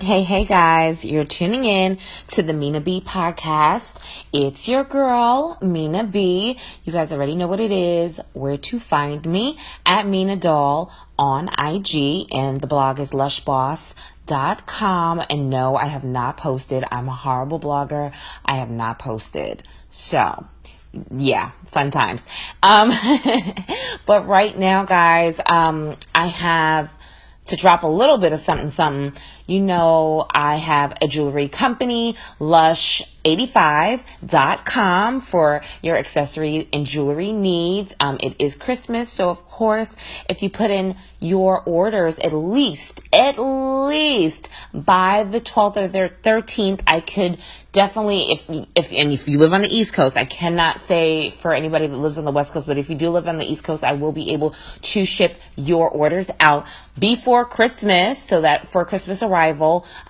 Hey, 0.00 0.22
hey 0.22 0.44
guys, 0.44 1.04
you're 1.04 1.24
tuning 1.24 1.64
in 1.64 1.98
to 2.28 2.44
the 2.44 2.52
Mina 2.52 2.80
B 2.80 3.02
podcast. 3.04 3.94
It's 4.32 4.68
your 4.68 4.84
girl, 4.84 5.58
Mina 5.60 6.04
B. 6.04 6.56
You 6.84 6.92
guys 6.92 7.10
already 7.10 7.34
know 7.34 7.48
what 7.48 7.58
it 7.58 7.72
is, 7.72 8.20
where 8.32 8.58
to 8.58 8.78
find 8.78 9.26
me 9.26 9.58
at 9.84 10.06
Mina 10.06 10.36
Doll 10.36 10.92
on 11.18 11.48
IG, 11.48 12.32
and 12.32 12.60
the 12.60 12.68
blog 12.68 13.00
is 13.00 13.10
lushboss.com. 13.10 13.96
And 15.28 15.50
no, 15.50 15.74
I 15.74 15.86
have 15.86 16.04
not 16.04 16.36
posted. 16.36 16.84
I'm 16.92 17.08
a 17.08 17.16
horrible 17.16 17.58
blogger. 17.58 18.12
I 18.44 18.58
have 18.58 18.70
not 18.70 19.00
posted. 19.00 19.64
So, 19.90 20.46
yeah, 21.10 21.50
fun 21.72 21.90
times. 21.90 22.22
Um, 22.62 22.92
but 24.06 24.28
right 24.28 24.56
now, 24.56 24.84
guys, 24.84 25.40
um, 25.44 25.96
I 26.14 26.26
have 26.26 26.92
to 27.48 27.56
drop 27.56 27.82
a 27.82 27.86
little 27.86 28.18
bit 28.18 28.32
of 28.32 28.40
something, 28.40 28.70
something, 28.70 29.20
you 29.48 29.60
know, 29.60 30.24
I 30.30 30.54
have 30.56 30.92
a 31.00 31.08
jewelry 31.08 31.48
company, 31.48 32.14
lush85.com 32.38 35.22
for 35.22 35.62
your 35.82 35.96
accessory 35.96 36.68
and 36.70 36.84
jewelry 36.84 37.32
needs. 37.32 37.96
Um, 37.98 38.18
it 38.20 38.36
is 38.38 38.54
Christmas, 38.54 39.10
so 39.10 39.30
of 39.30 39.42
course, 39.46 39.90
if 40.28 40.42
you 40.42 40.50
put 40.50 40.70
in 40.70 40.96
your 41.18 41.62
orders 41.62 42.18
at 42.18 42.34
least, 42.34 43.02
at 43.12 43.38
least 43.38 44.50
by 44.72 45.24
the 45.24 45.40
12th 45.40 45.76
or 45.76 45.88
the 45.88 46.14
13th, 46.22 46.82
I 46.86 47.00
could 47.00 47.38
definitely, 47.72 48.30
if, 48.32 48.48
if, 48.74 48.92
and 48.92 49.12
if 49.12 49.28
you 49.28 49.38
live 49.38 49.54
on 49.54 49.62
the 49.62 49.74
East 49.74 49.94
Coast, 49.94 50.18
I 50.18 50.26
cannot 50.26 50.82
say 50.82 51.30
for 51.30 51.54
anybody 51.54 51.86
that 51.86 51.96
lives 51.96 52.18
on 52.18 52.24
the 52.24 52.32
West 52.32 52.52
Coast, 52.52 52.66
but 52.66 52.76
if 52.76 52.90
you 52.90 52.96
do 52.96 53.08
live 53.10 53.26
on 53.26 53.38
the 53.38 53.50
East 53.50 53.64
Coast, 53.64 53.82
I 53.82 53.94
will 53.94 54.12
be 54.12 54.32
able 54.32 54.54
to 54.82 55.06
ship 55.06 55.38
your 55.56 55.88
orders 55.88 56.30
out 56.38 56.66
before 56.98 57.44
Christmas 57.44 58.22
so 58.22 58.40
that 58.42 58.68
for 58.68 58.84
Christmas 58.84 59.22
arrival, 59.22 59.37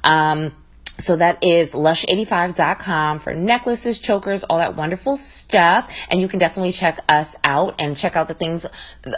um, 0.04 0.52
so 1.00 1.16
that 1.16 1.42
is 1.44 1.70
lush85.com 1.70 3.20
for 3.20 3.34
necklaces, 3.34 3.98
chokers, 3.98 4.42
all 4.44 4.58
that 4.58 4.76
wonderful 4.76 5.16
stuff. 5.16 5.90
And 6.10 6.20
you 6.20 6.28
can 6.28 6.38
definitely 6.38 6.72
check 6.72 6.98
us 7.08 7.36
out 7.44 7.80
and 7.80 7.96
check 7.96 8.16
out 8.16 8.28
the 8.28 8.34
things 8.34 8.66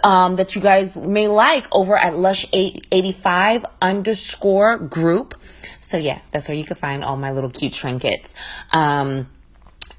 um, 0.05 0.37
that 0.37 0.55
you 0.55 0.61
guys 0.61 0.97
may 0.97 1.29
like 1.29 1.67
over 1.73 1.97
at 1.97 2.15
lush85 2.15 3.65
underscore 3.81 4.77
group. 4.77 5.41
So 5.81 5.97
yeah, 5.97 6.21
that's 6.31 6.49
where 6.49 6.57
you 6.57 6.65
can 6.65 6.77
find 6.77 7.03
all 7.03 7.17
my 7.17 7.33
little 7.33 7.51
cute 7.51 7.73
trinkets. 7.73 8.35
Um, 8.73 9.29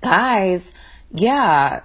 guys, 0.02 0.72
yeah, 1.12 1.82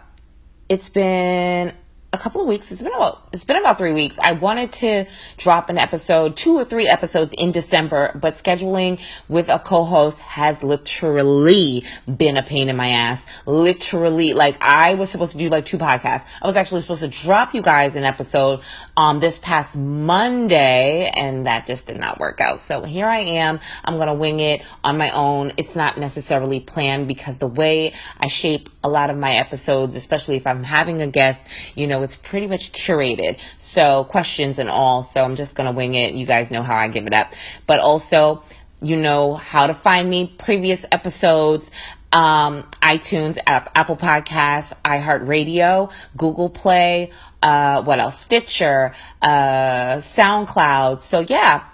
it's 0.69 0.91
been 0.91 1.73
a 2.17 2.23
couple 2.23 2.41
of 2.41 2.47
weeks. 2.47 2.73
It's 2.73 2.83
been 2.83 2.95
about 2.95 3.29
it's 3.33 3.45
been 3.45 3.57
about 3.57 3.77
three 3.79 3.93
weeks. 3.93 4.19
I 4.19 4.33
wanted 4.33 4.73
to 4.73 5.05
drop 5.37 5.69
an 5.69 5.77
episode, 5.77 6.35
two 6.35 6.57
or 6.57 6.65
three 6.65 6.89
episodes 6.89 7.35
in 7.37 7.53
December, 7.53 8.19
but 8.21 8.35
scheduling 8.35 8.99
with 9.29 9.49
a 9.49 9.59
co-host 9.59 10.19
has 10.19 10.63
literally 10.63 11.85
been 12.17 12.37
a 12.37 12.43
pain 12.43 12.69
in 12.69 12.77
my 12.77 12.89
ass. 12.89 13.25
Literally, 13.45 14.33
like 14.33 14.57
I 14.63 14.95
was 14.95 15.11
supposed 15.11 15.33
to 15.33 15.39
do 15.39 15.51
like 15.51 15.67
two 15.67 15.79
podcasts. 15.79 16.25
I 16.41 16.47
was 16.47 16.57
actually 16.57 16.81
supposed 16.81 17.03
to 17.03 17.09
drop 17.09 17.55
you 17.55 17.61
guys 17.63 17.97
an 17.97 18.05
episode 18.05 18.61
um 18.97 19.21
this 19.21 19.39
past 19.39 19.77
Monday, 19.77 21.11
and 21.15 21.47
that 21.47 21.67
just 21.67 21.87
did 21.87 21.99
not 21.99 22.19
work 22.19 22.41
out. 22.41 22.61
So 22.61 22.83
here 22.83 23.07
I 23.07 23.19
am. 23.19 23.61
I'm 23.85 23.99
gonna 23.99 24.15
wing 24.15 24.41
it 24.41 24.63
on 24.83 24.97
my 24.97 25.11
own. 25.11 25.53
It's 25.59 25.77
not 25.77 25.99
necessarily 25.99 26.61
planned 26.61 27.09
because 27.09 27.37
the 27.37 27.47
way 27.47 27.93
I 28.19 28.29
shape 28.29 28.71
a 28.87 28.89
lot 28.89 29.11
of 29.11 29.17
my 29.17 29.37
episodes, 29.37 29.97
especially 29.97 30.37
if 30.37 30.47
I'm 30.47 30.63
having 30.63 31.03
a 31.03 31.07
guest, 31.07 31.43
you 31.75 31.87
know, 31.87 32.03
it's 32.03 32.17
pretty 32.17 32.47
much 32.47 32.73
curated. 32.73 33.39
So 33.59 34.05
questions 34.05 34.59
and 34.59 34.71
all. 34.71 35.03
So 35.03 35.25
I'm 35.25 35.37
just 35.37 35.55
going 35.55 35.67
to 35.67 35.73
wing 35.73 35.95
it. 35.95 36.15
You 36.15 36.25
guys 36.25 36.51
know 36.51 36.63
how 36.63 36.77
I 36.77 36.89
give 36.89 37.07
it 37.07 37.13
up. 37.13 37.33
But 37.67 37.81
also, 37.81 38.43
you 38.81 38.97
know 38.97 39.35
how 39.35 39.67
to 39.67 39.75
find 39.75 40.09
me, 40.09 40.33
previous 40.39 40.85
episodes, 40.93 41.71
um, 42.13 42.63
iTunes, 42.81 43.39
App, 43.47 43.73
Apple 43.75 43.97
Podcasts, 43.97 44.73
iHeartRadio, 44.85 45.91
Google 46.17 46.49
Play, 46.49 47.11
uh, 47.43 47.83
what 47.83 47.99
else? 47.99 48.19
Stitcher, 48.19 48.95
uh, 49.23 49.97
SoundCloud. 49.97 51.01
So 51.01 51.21
yeah, 51.21 51.65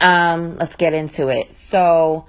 um, 0.00 0.56
let's 0.56 0.76
get 0.76 0.92
into 0.94 1.28
it. 1.28 1.54
So, 1.54 2.26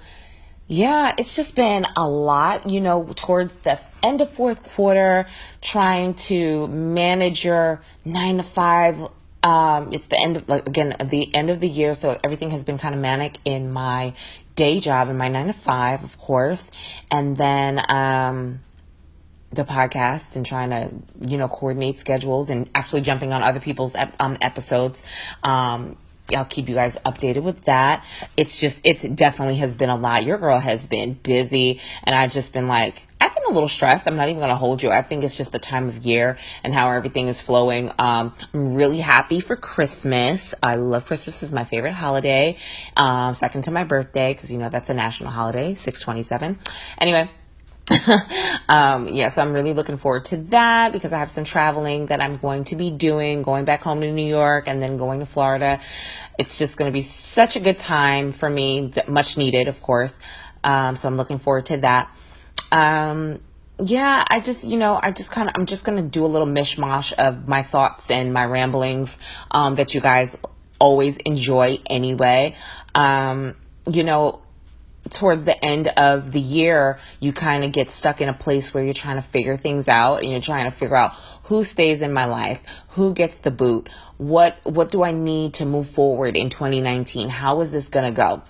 yeah, 0.68 1.14
it's 1.16 1.36
just 1.36 1.54
been 1.54 1.86
a 1.96 2.08
lot, 2.08 2.68
you 2.68 2.80
know, 2.80 3.12
towards 3.14 3.56
the 3.58 3.78
end 4.02 4.20
of 4.20 4.30
fourth 4.30 4.62
quarter, 4.74 5.26
trying 5.62 6.14
to 6.14 6.66
manage 6.68 7.44
your 7.44 7.82
nine 8.04 8.38
to 8.38 8.42
five. 8.42 9.00
Um, 9.42 9.92
it's 9.92 10.08
the 10.08 10.18
end 10.18 10.36
of, 10.36 10.48
like, 10.48 10.66
again, 10.66 10.96
the 11.04 11.32
end 11.34 11.50
of 11.50 11.60
the 11.60 11.68
year, 11.68 11.94
so 11.94 12.18
everything 12.24 12.50
has 12.50 12.64
been 12.64 12.78
kind 12.78 12.94
of 12.94 13.00
manic 13.00 13.38
in 13.44 13.72
my 13.72 14.14
day 14.56 14.80
job, 14.80 15.08
in 15.08 15.16
my 15.16 15.28
nine 15.28 15.46
to 15.46 15.52
five, 15.52 16.02
of 16.02 16.18
course. 16.18 16.68
And 17.10 17.36
then, 17.36 17.80
um, 17.88 18.60
the 19.52 19.64
podcast 19.64 20.34
and 20.34 20.44
trying 20.44 20.70
to, 20.70 20.90
you 21.20 21.38
know, 21.38 21.46
coordinate 21.48 21.96
schedules 21.98 22.50
and 22.50 22.68
actually 22.74 23.02
jumping 23.02 23.32
on 23.32 23.42
other 23.42 23.60
people's 23.60 23.94
ep- 23.94 24.16
um, 24.20 24.36
episodes. 24.40 25.04
Um, 25.44 25.96
I'll 26.34 26.44
keep 26.44 26.68
you 26.68 26.74
guys 26.74 26.96
updated 27.04 27.42
with 27.42 27.62
that. 27.64 28.04
It's 28.36 28.58
just, 28.58 28.80
it 28.84 29.14
definitely 29.14 29.56
has 29.56 29.74
been 29.74 29.90
a 29.90 29.96
lot. 29.96 30.24
Your 30.24 30.38
girl 30.38 30.58
has 30.58 30.86
been 30.86 31.14
busy 31.14 31.80
and 32.02 32.14
I've 32.14 32.32
just 32.32 32.52
been 32.52 32.68
like, 32.68 33.02
I've 33.20 33.34
been 33.34 33.44
a 33.48 33.50
little 33.50 33.68
stressed. 33.68 34.06
I'm 34.06 34.16
not 34.16 34.28
even 34.28 34.38
going 34.38 34.50
to 34.50 34.56
hold 34.56 34.82
you. 34.82 34.90
I 34.90 35.02
think 35.02 35.24
it's 35.24 35.36
just 35.36 35.52
the 35.52 35.58
time 35.58 35.88
of 35.88 36.04
year 36.04 36.38
and 36.62 36.74
how 36.74 36.90
everything 36.90 37.28
is 37.28 37.40
flowing. 37.40 37.90
Um, 37.98 38.34
I'm 38.52 38.74
really 38.74 39.00
happy 39.00 39.40
for 39.40 39.56
Christmas. 39.56 40.54
I 40.62 40.74
love 40.76 41.06
Christmas 41.06 41.42
is 41.42 41.52
my 41.52 41.64
favorite 41.64 41.94
holiday. 41.94 42.58
Um, 42.96 43.32
second 43.34 43.62
to 43.62 43.70
my 43.70 43.84
birthday 43.84 44.34
because 44.34 44.52
you 44.52 44.58
know 44.58 44.68
that's 44.68 44.90
a 44.90 44.94
national 44.94 45.30
holiday, 45.30 45.74
627. 45.74 46.58
Anyway, 46.98 47.30
um, 48.68 49.08
yeah, 49.08 49.28
so 49.28 49.42
I'm 49.42 49.52
really 49.52 49.72
looking 49.72 49.96
forward 49.96 50.24
to 50.26 50.38
that 50.48 50.92
because 50.92 51.12
I 51.12 51.18
have 51.18 51.30
some 51.30 51.44
traveling 51.44 52.06
that 52.06 52.20
I'm 52.20 52.34
going 52.34 52.64
to 52.66 52.76
be 52.76 52.90
doing, 52.90 53.42
going 53.42 53.64
back 53.64 53.82
home 53.82 54.00
to 54.00 54.10
New 54.10 54.26
York 54.26 54.64
and 54.66 54.82
then 54.82 54.96
going 54.96 55.20
to 55.20 55.26
Florida. 55.26 55.80
It's 56.38 56.58
just 56.58 56.76
going 56.76 56.90
to 56.90 56.92
be 56.92 57.02
such 57.02 57.54
a 57.54 57.60
good 57.60 57.78
time 57.78 58.32
for 58.32 58.50
me, 58.50 58.92
much 59.06 59.36
needed, 59.36 59.68
of 59.68 59.80
course. 59.82 60.18
Um, 60.64 60.96
so 60.96 61.06
I'm 61.06 61.16
looking 61.16 61.38
forward 61.38 61.66
to 61.66 61.76
that. 61.78 62.10
Um, 62.72 63.40
yeah, 63.78 64.24
I 64.26 64.40
just, 64.40 64.64
you 64.64 64.78
know, 64.78 64.98
I 65.00 65.12
just 65.12 65.30
kind 65.30 65.48
of, 65.48 65.54
I'm 65.56 65.66
just 65.66 65.84
going 65.84 66.02
to 66.02 66.08
do 66.08 66.24
a 66.24 66.26
little 66.26 66.48
mishmash 66.48 67.12
of 67.12 67.46
my 67.46 67.62
thoughts 67.62 68.10
and 68.10 68.32
my 68.32 68.46
ramblings, 68.46 69.16
um, 69.50 69.76
that 69.76 69.94
you 69.94 70.00
guys 70.00 70.36
always 70.80 71.16
enjoy 71.18 71.78
anyway. 71.86 72.56
Um, 72.94 73.54
you 73.86 74.02
know, 74.02 74.42
towards 75.10 75.44
the 75.44 75.64
end 75.64 75.88
of 75.88 76.32
the 76.32 76.40
year, 76.40 76.98
you 77.20 77.32
kind 77.32 77.64
of 77.64 77.72
get 77.72 77.90
stuck 77.90 78.20
in 78.20 78.28
a 78.28 78.32
place 78.32 78.72
where 78.72 78.84
you're 78.84 78.94
trying 78.94 79.16
to 79.16 79.22
figure 79.22 79.56
things 79.56 79.88
out 79.88 80.22
and 80.22 80.30
you're 80.30 80.40
trying 80.40 80.70
to 80.70 80.76
figure 80.76 80.96
out 80.96 81.14
who 81.44 81.64
stays 81.64 82.02
in 82.02 82.12
my 82.12 82.24
life, 82.24 82.62
who 82.90 83.14
gets 83.14 83.38
the 83.38 83.50
boot, 83.50 83.88
what 84.18 84.58
what 84.64 84.90
do 84.90 85.02
I 85.02 85.12
need 85.12 85.54
to 85.54 85.66
move 85.66 85.88
forward 85.88 86.36
in 86.36 86.50
2019? 86.50 87.28
How 87.28 87.60
is 87.60 87.70
this 87.70 87.88
going 87.88 88.06
to 88.06 88.16
go? 88.16 88.42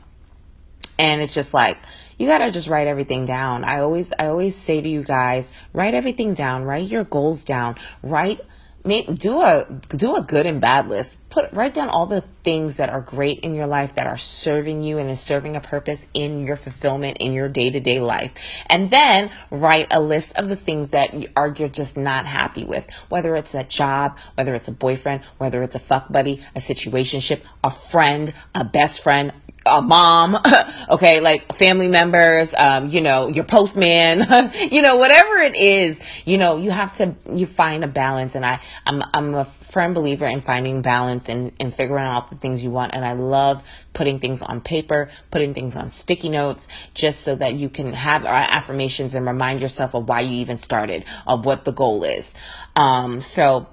And 0.99 1.21
it's 1.21 1.35
just 1.35 1.53
like 1.53 1.79
you 2.19 2.27
got 2.27 2.39
to 2.39 2.51
just 2.51 2.69
write 2.69 2.87
everything 2.87 3.25
down. 3.25 3.65
I 3.65 3.81
always 3.81 4.13
I 4.19 4.27
always 4.27 4.57
say 4.57 4.81
to 4.81 4.89
you 4.89 5.03
guys, 5.03 5.51
write 5.73 5.95
everything 5.95 6.35
down, 6.35 6.65
write 6.65 6.89
your 6.89 7.05
goals 7.05 7.45
down, 7.45 7.77
write 8.03 8.41
do 8.87 9.43
a 9.43 9.67
do 9.89 10.17
a 10.17 10.23
good 10.23 10.47
and 10.47 10.61
bad 10.61 10.89
list. 10.89 11.19
Put 11.29 11.53
write 11.53 11.75
down 11.75 11.89
all 11.89 12.07
the 12.07 12.23
things 12.45 12.77
that 12.77 12.89
are 12.89 13.01
great 13.01 13.41
in 13.41 13.55
your 13.55 13.67
life 13.67 13.97
that 13.97 14.07
are 14.07 14.17
serving 14.17 14.83
you 14.83 14.99
and 14.99 15.11
is 15.11 15.21
serving 15.21 15.57
a 15.57 15.61
purpose 15.61 16.09
in 16.15 16.47
your 16.47 16.57
fulfillment 16.57 17.19
in 17.19 17.33
your 17.33 17.49
day-to-day 17.49 17.99
life. 17.99 18.33
And 18.69 18.89
then 18.91 19.31
write 19.51 19.89
a 19.91 20.01
list 20.01 20.37
of 20.37 20.49
the 20.49 20.57
things 20.57 20.91
that 20.91 21.13
are 21.37 21.53
you're 21.59 21.69
just 21.69 21.97
not 21.97 22.27
happy 22.27 22.65
with. 22.65 22.89
Whether 23.09 23.35
it's 23.37 23.55
a 23.55 23.65
job, 23.65 24.17
whether 24.35 24.55
it's 24.55 24.69
a 24.69 24.73
boyfriend, 24.73 25.23
whether 25.39 25.63
it's 25.63 25.75
a 25.75 25.81
fuck 25.81 26.11
buddy, 26.11 26.43
a 26.55 26.61
situationship, 26.61 27.43
a 27.65 27.71
friend, 27.71 28.33
a 28.55 28.65
best 28.65 29.03
friend, 29.03 29.33
a 29.67 29.83
mom, 29.83 30.39
okay, 30.89 31.21
like 31.21 31.55
family 31.55 31.89
members, 31.89 32.55
um, 32.55 32.89
you 32.89 33.01
know, 33.01 33.29
your 33.29 33.45
postman, 33.45 34.53
you 34.73 34.83
know, 34.83 34.97
whatever 34.97 35.37
it 35.39 35.57
is, 35.57 35.99
you 36.25 36.39
know, 36.39 36.57
you 36.57 36.71
have 36.71 36.95
to, 36.97 37.15
you 37.31 37.47
find 37.47 37.85
a 37.85 37.89
balance. 37.89 38.35
And 38.35 38.47
I, 38.47 38.61
I'm, 38.87 39.03
I'm 39.13 39.35
a 39.35 39.45
firm 39.45 39.95
believer 39.95 40.27
in 40.27 40.41
finding 40.41 40.83
balance 40.83 41.29
and, 41.29 41.53
and 41.61 41.75
figuring 41.75 42.05
out 42.05 42.31
the 42.31 42.37
things 42.37 42.63
you 42.63 42.71
want. 42.71 42.95
And 42.95 43.05
I 43.05 43.13
love 43.13 43.63
putting 43.93 44.21
things 44.21 44.43
on 44.43 44.61
paper, 44.61 45.11
putting 45.31 45.55
things 45.55 45.77
on 45.77 45.91
sticky 45.91 46.29
notes, 46.29 46.69
just 46.95 47.23
so 47.23 47.35
that 47.35 47.59
you 47.59 47.69
can 47.69 47.93
have 47.93 48.25
affirmations 48.25 49.15
and 49.15 49.27
remind 49.27 49.61
yourself 49.61 49.95
of 49.95 50.09
why 50.09 50.21
you 50.21 50.41
even 50.41 50.59
started, 50.59 51.05
of 51.27 51.45
what 51.45 51.65
the 51.65 51.73
goal 51.73 52.05
is. 52.05 52.35
Um, 52.75 53.21
so 53.21 53.67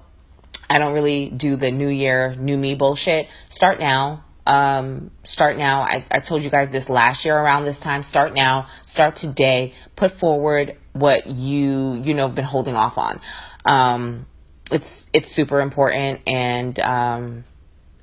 I 0.68 0.78
don't 0.78 0.94
really 0.94 1.28
do 1.28 1.56
the 1.56 1.70
new 1.70 1.88
year, 1.88 2.34
new 2.36 2.56
me 2.56 2.74
bullshit. 2.74 3.28
Start 3.48 3.78
now 3.80 4.24
um, 4.46 5.10
start 5.22 5.56
now. 5.56 5.80
I, 5.80 6.04
I 6.10 6.20
told 6.20 6.42
you 6.42 6.50
guys 6.50 6.70
this 6.70 6.88
last 6.88 7.24
year 7.24 7.36
around 7.36 7.64
this 7.64 7.78
time. 7.78 8.02
Start 8.02 8.34
now. 8.34 8.66
Start 8.82 9.16
today. 9.16 9.72
Put 9.96 10.12
forward 10.12 10.76
what 10.92 11.26
you 11.26 12.00
you 12.04 12.14
know 12.14 12.26
have 12.26 12.34
been 12.34 12.44
holding 12.44 12.74
off 12.74 12.98
on. 12.98 13.20
Um, 13.64 14.26
it's 14.70 15.08
it's 15.12 15.32
super 15.32 15.60
important 15.60 16.20
and 16.26 16.78
um, 16.80 17.44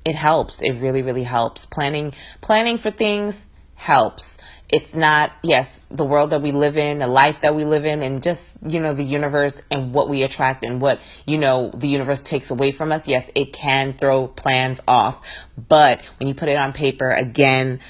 it 0.04 0.14
helps. 0.14 0.60
It 0.62 0.72
really 0.72 1.02
really 1.02 1.24
helps. 1.24 1.66
Planning 1.66 2.12
planning 2.40 2.78
for 2.78 2.90
things 2.90 3.48
helps. 3.82 4.38
It's 4.68 4.94
not, 4.94 5.32
yes, 5.42 5.80
the 5.90 6.04
world 6.04 6.30
that 6.30 6.40
we 6.40 6.52
live 6.52 6.78
in, 6.78 7.00
the 7.00 7.08
life 7.08 7.40
that 7.40 7.54
we 7.54 7.64
live 7.64 7.84
in, 7.84 8.02
and 8.02 8.22
just, 8.22 8.56
you 8.64 8.78
know, 8.78 8.94
the 8.94 9.02
universe 9.02 9.60
and 9.70 9.92
what 9.92 10.08
we 10.08 10.22
attract 10.22 10.64
and 10.64 10.80
what, 10.80 11.00
you 11.26 11.36
know, 11.36 11.70
the 11.74 11.88
universe 11.88 12.20
takes 12.20 12.50
away 12.50 12.70
from 12.70 12.92
us. 12.92 13.08
Yes, 13.08 13.28
it 13.34 13.52
can 13.52 13.92
throw 13.92 14.28
plans 14.28 14.80
off. 14.86 15.20
But 15.68 16.00
when 16.18 16.28
you 16.28 16.34
put 16.34 16.48
it 16.48 16.56
on 16.56 16.72
paper, 16.72 17.10
again, 17.10 17.80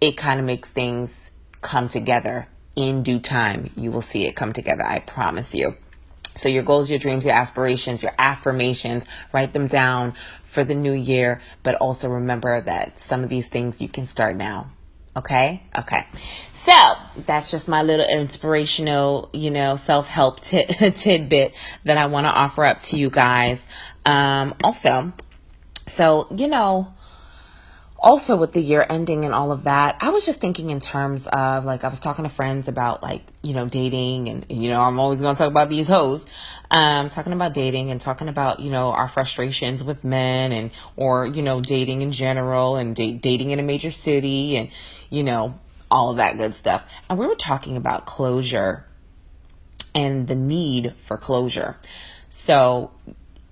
it 0.00 0.16
kind 0.16 0.40
of 0.40 0.46
makes 0.46 0.70
things 0.70 1.30
come 1.60 1.88
together 1.88 2.48
in 2.74 3.02
due 3.02 3.20
time. 3.20 3.70
You 3.76 3.92
will 3.92 4.02
see 4.02 4.24
it 4.24 4.34
come 4.34 4.52
together. 4.52 4.84
I 4.84 5.00
promise 5.00 5.54
you. 5.54 5.76
So 6.34 6.48
your 6.48 6.62
goals, 6.62 6.90
your 6.90 6.98
dreams, 6.98 7.24
your 7.24 7.34
aspirations, 7.34 8.02
your 8.02 8.12
affirmations, 8.18 9.04
write 9.32 9.52
them 9.52 9.68
down 9.68 10.14
for 10.44 10.64
the 10.64 10.74
new 10.74 10.92
year, 10.92 11.40
but 11.62 11.74
also 11.76 12.08
remember 12.08 12.60
that 12.62 12.98
some 12.98 13.22
of 13.22 13.28
these 13.28 13.48
things 13.48 13.80
you 13.80 13.88
can 13.88 14.06
start 14.06 14.36
now. 14.36 14.70
Okay? 15.16 15.62
Okay. 15.76 16.06
So 16.52 16.74
that's 17.26 17.50
just 17.50 17.68
my 17.68 17.82
little 17.82 18.06
inspirational, 18.06 19.30
you 19.32 19.50
know, 19.50 19.76
self 19.76 20.08
help 20.08 20.40
t- 20.40 20.64
tidbit 20.90 21.54
that 21.84 21.96
I 21.96 22.06
want 22.06 22.26
to 22.26 22.30
offer 22.30 22.64
up 22.64 22.82
to 22.82 22.98
you 22.98 23.08
guys. 23.08 23.64
Um, 24.04 24.54
also, 24.62 25.12
so, 25.86 26.26
you 26.34 26.48
know, 26.48 26.92
also 27.98 28.36
with 28.36 28.52
the 28.52 28.60
year 28.60 28.84
ending 28.88 29.24
and 29.24 29.34
all 29.34 29.52
of 29.52 29.64
that, 29.64 29.96
I 30.00 30.10
was 30.10 30.26
just 30.26 30.40
thinking 30.40 30.70
in 30.70 30.80
terms 30.80 31.26
of 31.26 31.64
like 31.64 31.84
I 31.84 31.88
was 31.88 32.00
talking 32.00 32.24
to 32.24 32.28
friends 32.28 32.68
about 32.68 33.02
like 33.02 33.22
you 33.42 33.54
know 33.54 33.66
dating 33.66 34.28
and 34.28 34.46
you 34.48 34.68
know 34.68 34.82
I'm 34.82 34.98
always 34.98 35.20
gonna 35.20 35.36
talk 35.36 35.48
about 35.48 35.68
these 35.68 35.88
hoes, 35.88 36.26
um, 36.70 37.08
talking 37.08 37.32
about 37.32 37.54
dating 37.54 37.90
and 37.90 38.00
talking 38.00 38.28
about 38.28 38.60
you 38.60 38.70
know 38.70 38.92
our 38.92 39.08
frustrations 39.08 39.82
with 39.82 40.04
men 40.04 40.52
and 40.52 40.70
or 40.96 41.26
you 41.26 41.42
know 41.42 41.60
dating 41.60 42.02
in 42.02 42.12
general 42.12 42.76
and 42.76 42.94
da- 42.94 43.12
dating 43.12 43.50
in 43.50 43.58
a 43.58 43.62
major 43.62 43.90
city 43.90 44.56
and 44.56 44.68
you 45.10 45.22
know 45.22 45.58
all 45.90 46.10
of 46.10 46.18
that 46.18 46.36
good 46.36 46.54
stuff. 46.54 46.84
And 47.08 47.18
we 47.18 47.26
were 47.26 47.34
talking 47.34 47.76
about 47.76 48.06
closure 48.06 48.84
and 49.94 50.28
the 50.28 50.34
need 50.34 50.94
for 51.04 51.16
closure. 51.16 51.76
So 52.28 52.90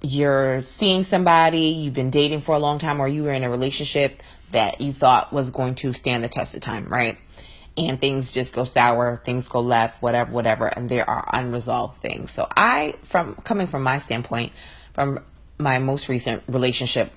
you're 0.04 0.62
seeing 0.62 1.02
somebody, 1.02 1.68
you've 1.68 1.94
been 1.94 2.10
dating 2.10 2.40
for 2.40 2.54
a 2.54 2.58
long 2.58 2.78
time, 2.78 3.00
or 3.00 3.08
you 3.08 3.24
were 3.24 3.32
in 3.32 3.42
a 3.42 3.50
relationship 3.50 4.22
that 4.52 4.80
you 4.80 4.92
thought 4.92 5.32
was 5.32 5.50
going 5.50 5.74
to 5.76 5.92
stand 5.92 6.22
the 6.22 6.28
test 6.28 6.54
of 6.54 6.60
time, 6.60 6.86
right? 6.88 7.18
And 7.76 8.00
things 8.00 8.30
just 8.30 8.54
go 8.54 8.64
sour, 8.64 9.20
things 9.24 9.48
go 9.48 9.60
left, 9.60 10.00
whatever, 10.02 10.30
whatever, 10.30 10.66
and 10.66 10.88
there 10.88 11.08
are 11.08 11.28
unresolved 11.32 12.00
things. 12.00 12.30
So 12.30 12.46
I, 12.48 12.94
from 13.04 13.34
coming 13.36 13.66
from 13.66 13.82
my 13.82 13.98
standpoint, 13.98 14.52
from 14.92 15.24
my 15.58 15.78
most 15.78 16.08
recent 16.08 16.42
relationship, 16.46 17.10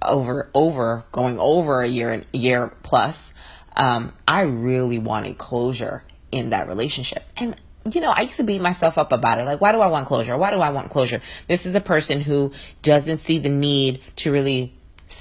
over 0.00 0.48
over 0.54 1.04
going 1.10 1.38
over 1.38 1.82
a 1.82 1.88
year 1.88 2.24
a 2.32 2.36
year 2.36 2.72
plus, 2.82 3.34
um, 3.74 4.12
I 4.28 4.42
really 4.42 4.98
wanted 4.98 5.38
closure 5.38 6.04
in 6.30 6.50
that 6.50 6.68
relationship, 6.68 7.24
and 7.36 7.56
you 7.94 8.00
know, 8.00 8.10
I 8.10 8.22
used 8.22 8.36
to 8.36 8.44
beat 8.44 8.60
myself 8.60 8.98
up 8.98 9.12
about 9.12 9.38
it. 9.38 9.44
Like, 9.44 9.60
why 9.60 9.72
do 9.72 9.80
I 9.80 9.86
want 9.86 10.06
closure? 10.06 10.36
Why 10.36 10.50
do 10.50 10.58
I 10.58 10.70
want 10.70 10.90
closure? 10.90 11.20
This 11.48 11.66
is 11.66 11.74
a 11.74 11.80
person 11.80 12.20
who 12.20 12.52
doesn't 12.82 13.18
see 13.18 13.38
the 13.38 13.48
need 13.48 14.00
to 14.16 14.32
really 14.32 14.74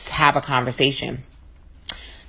have 0.09 0.35
a 0.35 0.41
conversation, 0.41 1.23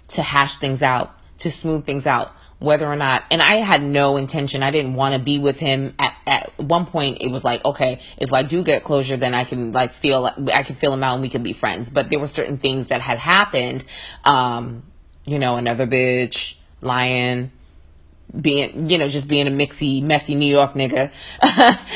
to 0.09 0.23
hash 0.23 0.56
things 0.56 0.83
out, 0.83 1.15
to 1.38 1.50
smooth 1.50 1.85
things 1.85 2.06
out, 2.06 2.33
whether 2.59 2.87
or 2.87 2.97
not. 2.97 3.25
And 3.31 3.43
I 3.43 3.56
had 3.56 3.83
no 3.83 4.17
intention. 4.17 4.62
I 4.62 4.71
didn't 4.71 4.94
want 4.94 5.15
to 5.15 5.21
be 5.21 5.38
with 5.38 5.59
him. 5.59 5.94
At, 5.99 6.15
at 6.27 6.59
one 6.59 6.87
point, 6.87 7.19
it 7.21 7.29
was 7.29 7.44
like, 7.44 7.65
okay, 7.65 8.00
if 8.17 8.32
I 8.32 8.43
do 8.43 8.62
get 8.62 8.85
closure, 8.85 9.17
then 9.17 9.35
I 9.35 9.44
can 9.44 9.73
like 9.73 9.93
feel, 9.93 10.27
I 10.53 10.62
can 10.62 10.77
feel 10.77 10.93
him 10.93 11.03
out 11.03 11.15
and 11.15 11.23
we 11.23 11.29
can 11.29 11.43
be 11.43 11.53
friends. 11.53 11.91
But 11.91 12.11
there 12.11 12.19
were 12.19 12.27
certain 12.27 12.59
things 12.59 12.89
that 12.89 13.00
had 13.00 13.19
happened. 13.19 13.85
Um, 14.25 14.82
you 15.25 15.39
know, 15.39 15.56
another 15.56 15.87
bitch, 15.87 16.55
lying, 16.81 17.50
being, 18.40 18.90
you 18.90 18.99
know, 18.99 19.08
just 19.08 19.28
being 19.28 19.46
a 19.46 19.50
mixy, 19.50 20.02
messy 20.02 20.34
New 20.34 20.50
York 20.50 20.75
nigga. 20.75 21.11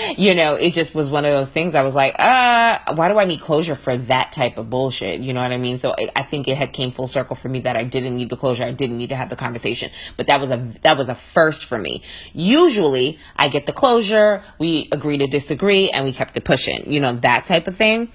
you 0.19 0.35
know, 0.35 0.55
it 0.55 0.73
just 0.73 0.95
was 0.95 1.11
one 1.11 1.25
of 1.25 1.33
those 1.33 1.51
things 1.51 1.75
I 1.75 1.83
was 1.83 1.95
like, 1.95 2.15
uh, 2.19 2.79
why 2.95 3.09
do 3.09 3.19
I 3.19 3.25
need 3.25 3.41
closure 3.41 3.75
for 3.75 3.97
that 3.97 4.33
type 4.33 4.59
of 4.59 4.71
bullshit? 4.71 5.21
You 5.21 5.33
know 5.33 5.43
what 5.43 5.53
I 5.53 5.59
mean? 5.59 5.79
So 5.79 5.95
I 6.17 6.23
think 6.23 6.49
it 6.49 6.57
had 6.57 6.73
came 6.73 6.93
full 6.93 7.09
circle 7.09 7.37
for 7.37 7.49
me 7.49 7.61
that 7.61 7.77
I 7.77 7.85
didn't 7.85 8.17
need 8.17 8.31
the 8.31 8.37
closure. 8.37 8.65
I 8.65 8.73
didn't 8.73 8.99
need 8.99 9.09
to 9.09 9.17
have 9.17 9.31
the 9.31 9.37
conversation, 9.37 9.91
but 10.17 10.27
that 10.29 10.41
was 10.41 10.51
a, 10.51 10.57
that 10.83 10.97
was 10.97 11.09
a 11.09 11.15
first 11.15 11.65
for 11.65 11.79
me. 11.79 12.03
Usually 12.33 13.19
I 13.37 13.49
get 13.49 13.67
the 13.67 13.73
closure, 13.73 14.43
we 14.59 14.89
agree 14.93 15.19
to 15.19 15.27
disagree 15.27 15.91
and 15.91 16.05
we 16.05 16.13
kept 16.13 16.37
it 16.37 16.45
pushing, 16.45 16.91
you 16.91 17.01
know, 17.01 17.17
that 17.17 17.47
type 17.47 17.67
of 17.67 17.77
thing. 17.77 18.11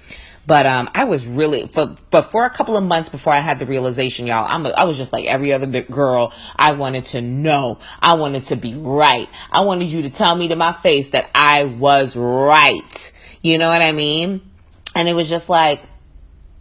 But 0.46 0.64
um, 0.64 0.88
I 0.94 1.04
was 1.04 1.26
really 1.26 1.66
for 1.66 1.96
but 2.10 2.22
for 2.22 2.44
a 2.44 2.50
couple 2.50 2.76
of 2.76 2.84
months 2.84 3.08
before 3.08 3.32
I 3.32 3.40
had 3.40 3.58
the 3.58 3.66
realization, 3.66 4.26
y'all. 4.26 4.46
I'm 4.48 4.64
a, 4.66 4.70
I 4.70 4.84
was 4.84 4.96
just 4.96 5.12
like 5.12 5.24
every 5.24 5.52
other 5.52 5.66
big 5.66 5.88
girl. 5.88 6.32
I 6.54 6.72
wanted 6.72 7.06
to 7.06 7.20
know. 7.20 7.78
I 8.00 8.14
wanted 8.14 8.46
to 8.46 8.56
be 8.56 8.74
right. 8.74 9.28
I 9.50 9.62
wanted 9.62 9.88
you 9.88 10.02
to 10.02 10.10
tell 10.10 10.36
me 10.36 10.48
to 10.48 10.56
my 10.56 10.72
face 10.72 11.10
that 11.10 11.30
I 11.34 11.64
was 11.64 12.16
right. 12.16 13.12
You 13.42 13.58
know 13.58 13.68
what 13.68 13.82
I 13.82 13.92
mean? 13.92 14.40
And 14.94 15.08
it 15.08 15.14
was 15.14 15.28
just 15.28 15.48
like 15.48 15.82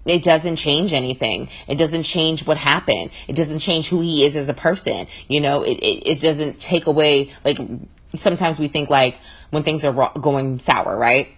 it 0.06 0.24
doesn't 0.24 0.58
change 0.58 0.94
anything. 0.94 1.50
It 1.68 1.76
doesn't 1.76 2.04
change 2.04 2.46
what 2.46 2.58
happened. 2.58 3.10
It 3.28 3.36
doesn't 3.36 3.60
change 3.60 3.88
who 3.88 4.02
he 4.02 4.24
is 4.24 4.36
as 4.36 4.50
a 4.50 4.54
person. 4.54 5.08
You 5.28 5.42
know, 5.42 5.64
it, 5.64 5.78
it, 5.80 6.08
it 6.08 6.20
doesn't 6.22 6.62
take 6.62 6.86
away, 6.86 7.32
like, 7.44 7.58
sometimes 8.14 8.60
we 8.60 8.68
think 8.68 8.90
like 8.90 9.18
when 9.50 9.64
things 9.64 9.84
are 9.84 10.12
going 10.20 10.60
sour, 10.60 10.96
right? 10.96 11.30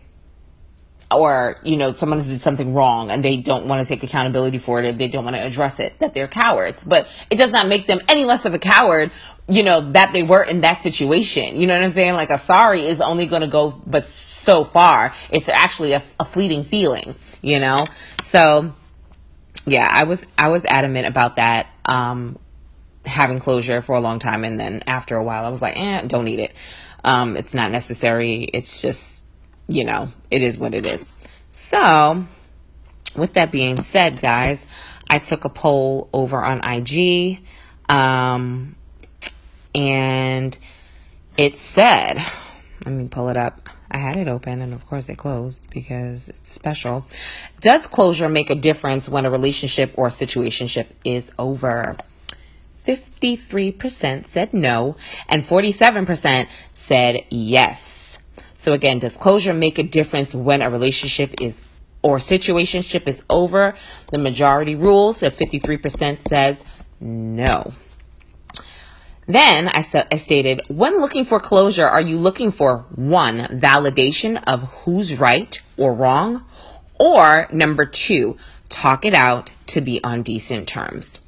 Or 1.12 1.58
you 1.64 1.78
know 1.78 1.94
someone 1.94 2.20
did 2.20 2.42
something 2.42 2.74
wrong 2.74 3.10
and 3.10 3.24
they 3.24 3.38
don't 3.38 3.66
want 3.66 3.82
to 3.82 3.88
take 3.88 4.04
accountability 4.04 4.58
for 4.58 4.82
it 4.82 4.98
they 4.98 5.08
don't 5.08 5.24
want 5.24 5.36
to 5.36 5.42
address 5.46 5.80
it 5.80 5.98
that 6.00 6.14
they're 6.14 6.28
cowards. 6.28 6.84
But 6.84 7.08
it 7.30 7.38
does 7.38 7.52
not 7.52 7.68
make 7.68 7.88
them 7.88 8.02
any 8.08 8.26
less 8.26 8.46
of 8.46 8.54
a 8.54 8.60
coward 8.60 9.12
you 9.50 9.64
know 9.64 9.92
that 9.92 10.12
they 10.12 10.24
were 10.24 10.44
in 10.44 10.62
that 10.62 10.82
situation. 10.82 11.60
You 11.60 11.68
know 11.68 11.76
what 11.76 11.84
i'm 11.84 11.92
saying? 11.92 12.16
Like 12.16 12.30
a 12.30 12.38
sorry 12.38 12.82
is 12.82 13.02
only 13.02 13.26
going 13.26 13.42
to 13.42 13.48
go 13.48 13.82
but 13.86 14.06
so 14.06 14.64
far 14.64 15.14
it's 15.30 15.50
actually 15.50 15.94
a, 15.94 16.04
a 16.20 16.26
fleeting 16.26 16.64
feeling 16.64 17.16
you 17.42 17.60
know? 17.60 17.86
So 18.24 18.74
yeah 19.66 19.90
i 19.92 20.04
was 20.04 20.26
i 20.38 20.48
was 20.48 20.64
adamant 20.64 21.08
about 21.08 21.36
that 21.36 21.68
um 21.84 22.40
having 23.06 23.38
closure 23.40 23.82
for 23.82 23.96
a 23.96 24.00
long 24.00 24.18
time 24.18 24.46
and 24.46 24.58
then 24.58 24.82
after 24.88 25.18
a 25.18 25.24
while 25.24 25.44
i 25.44 25.50
was 25.50 25.62
like 25.62 25.78
eh 25.78 26.02
don't 26.04 26.26
need 26.26 26.40
it. 26.40 26.54
Um 27.04 27.38
it's 27.38 27.54
not 27.54 27.72
necessary. 27.72 28.44
It's 28.44 28.82
just 28.82 29.17
you 29.68 29.84
know, 29.84 30.12
it 30.32 30.42
is 30.42 30.58
what 30.58 30.74
it 30.74 30.86
is. 30.86 31.14
So, 31.52 32.26
with 33.16 33.34
that 33.34 33.52
being 33.52 33.84
said, 33.84 34.22
guys, 34.22 34.66
I 35.10 35.20
took 35.20 35.46
a 35.46 35.50
poll 35.50 36.10
over 36.14 36.44
on 36.44 36.62
IG, 36.64 37.42
um, 37.90 38.76
and 39.74 40.58
it 41.38 41.58
said, 41.58 42.24
let 42.86 42.94
me 42.94 43.08
pull 43.08 43.30
it 43.30 43.38
up. 43.38 43.70
I 43.90 43.98
had 43.98 44.18
it 44.18 44.28
open 44.28 44.62
and 44.62 44.74
of 44.74 44.86
course 44.88 45.08
it 45.08 45.18
closed 45.18 45.70
because 45.70 46.30
it's 46.30 46.52
special. 46.52 47.06
Does 47.62 47.88
closure 47.88 48.28
make 48.28 48.50
a 48.50 48.56
difference 48.56 49.08
when 49.08 49.26
a 49.26 49.32
relationship 49.32 49.94
or 49.96 50.08
situationship 50.08 50.88
is 51.06 51.32
over? 51.40 51.96
53% 52.86 54.26
said 54.26 54.54
no 54.54 54.96
and 55.30 55.44
47% 55.44 56.48
said 56.74 57.24
yes. 57.30 57.97
So 58.68 58.74
again, 58.74 59.00
does 59.00 59.16
closure 59.16 59.54
make 59.54 59.80
a 59.80 59.84
difference 59.84 60.36
when 60.36 60.62
a 60.62 60.70
relationship 60.70 61.40
is 61.40 61.64
or 62.02 62.18
situationship 62.18 63.08
is 63.08 63.24
over? 63.30 63.76
The 64.12 64.18
majority 64.18 64.76
rules, 64.76 65.20
so 65.20 65.30
53% 65.30 66.28
says 66.28 66.62
no. 67.00 67.72
Then 69.26 69.70
I, 69.70 69.80
st- 69.80 70.08
I 70.12 70.18
stated, 70.18 70.64
when 70.68 71.00
looking 71.00 71.24
for 71.24 71.40
closure, 71.40 71.88
are 71.88 72.02
you 72.02 72.18
looking 72.18 72.52
for 72.52 72.80
one, 72.94 73.46
validation 73.58 74.44
of 74.46 74.64
who's 74.84 75.18
right 75.18 75.62
or 75.78 75.94
wrong? 75.94 76.44
Or 77.00 77.48
number 77.54 77.86
two, 77.86 78.36
talk 78.68 79.06
it 79.06 79.14
out 79.14 79.50
to 79.68 79.80
be 79.80 80.04
on 80.04 80.24
decent 80.24 80.68
terms. 80.68 81.22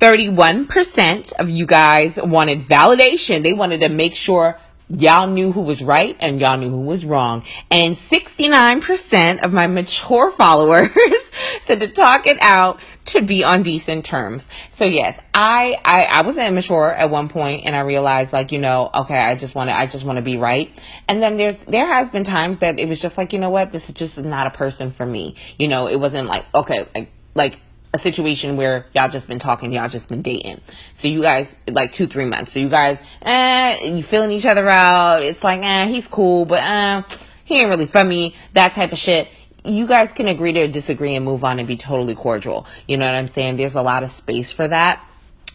31% 0.00 1.32
of 1.34 1.50
you 1.50 1.66
guys 1.66 2.16
wanted 2.16 2.60
validation. 2.60 3.42
They 3.42 3.52
wanted 3.52 3.82
to 3.82 3.90
make 3.90 4.14
sure 4.14 4.58
Y'all 4.98 5.26
knew 5.26 5.52
who 5.52 5.62
was 5.62 5.82
right 5.82 6.16
and 6.20 6.38
y'all 6.38 6.58
knew 6.58 6.68
who 6.68 6.82
was 6.82 7.06
wrong. 7.06 7.44
And 7.70 7.96
69% 7.96 9.42
of 9.42 9.52
my 9.52 9.66
mature 9.66 10.30
followers 10.36 10.90
said 11.62 11.80
to 11.80 11.88
talk 11.88 12.26
it 12.26 12.36
out 12.40 12.80
to 13.06 13.22
be 13.22 13.42
on 13.42 13.62
decent 13.62 14.04
terms. 14.04 14.46
So 14.68 14.84
yes, 14.84 15.18
I, 15.32 15.78
I, 15.84 16.04
I 16.04 16.22
was 16.22 16.36
immature 16.36 16.92
at 16.92 17.08
one 17.08 17.28
point 17.28 17.64
and 17.64 17.74
I 17.74 17.80
realized 17.80 18.34
like, 18.34 18.52
you 18.52 18.58
know, 18.58 18.90
okay, 18.94 19.18
I 19.18 19.34
just 19.34 19.54
want 19.54 19.70
to, 19.70 19.76
I 19.76 19.86
just 19.86 20.04
want 20.04 20.16
to 20.16 20.22
be 20.22 20.36
right. 20.36 20.70
And 21.08 21.22
then 21.22 21.38
there's, 21.38 21.58
there 21.64 21.86
has 21.86 22.10
been 22.10 22.24
times 22.24 22.58
that 22.58 22.78
it 22.78 22.86
was 22.86 23.00
just 23.00 23.16
like, 23.16 23.32
you 23.32 23.38
know 23.38 23.50
what, 23.50 23.72
this 23.72 23.88
is 23.88 23.94
just 23.94 24.18
not 24.18 24.46
a 24.46 24.50
person 24.50 24.90
for 24.90 25.06
me. 25.06 25.36
You 25.58 25.68
know, 25.68 25.86
it 25.86 25.96
wasn't 25.96 26.28
like, 26.28 26.44
okay, 26.54 26.86
like, 26.94 27.10
like 27.34 27.58
a 27.94 27.98
situation 27.98 28.56
where 28.56 28.86
y'all 28.94 29.08
just 29.08 29.28
been 29.28 29.38
talking, 29.38 29.72
y'all 29.72 29.88
just 29.88 30.08
been 30.08 30.22
dating. 30.22 30.60
So 30.94 31.08
you 31.08 31.20
guys, 31.22 31.56
like 31.68 31.92
two, 31.92 32.06
three 32.06 32.24
months. 32.24 32.52
So 32.52 32.60
you 32.60 32.68
guys, 32.68 33.02
eh, 33.22 33.84
you 33.84 34.02
feeling 34.02 34.32
each 34.32 34.46
other 34.46 34.68
out. 34.68 35.22
It's 35.22 35.44
like, 35.44 35.60
eh, 35.62 35.86
he's 35.86 36.08
cool, 36.08 36.44
but, 36.44 36.62
eh, 36.62 37.02
he 37.44 37.60
ain't 37.60 37.68
really 37.68 37.86
for 37.86 38.02
me. 38.02 38.34
That 38.54 38.72
type 38.72 38.92
of 38.92 38.98
shit. 38.98 39.28
You 39.64 39.86
guys 39.86 40.12
can 40.12 40.26
agree 40.26 40.52
to 40.54 40.66
disagree 40.68 41.14
and 41.14 41.24
move 41.24 41.44
on 41.44 41.58
and 41.58 41.68
be 41.68 41.76
totally 41.76 42.14
cordial. 42.14 42.66
You 42.88 42.96
know 42.96 43.06
what 43.06 43.14
I'm 43.14 43.28
saying? 43.28 43.58
There's 43.58 43.74
a 43.74 43.82
lot 43.82 44.02
of 44.02 44.10
space 44.10 44.50
for 44.50 44.66
that. 44.66 45.04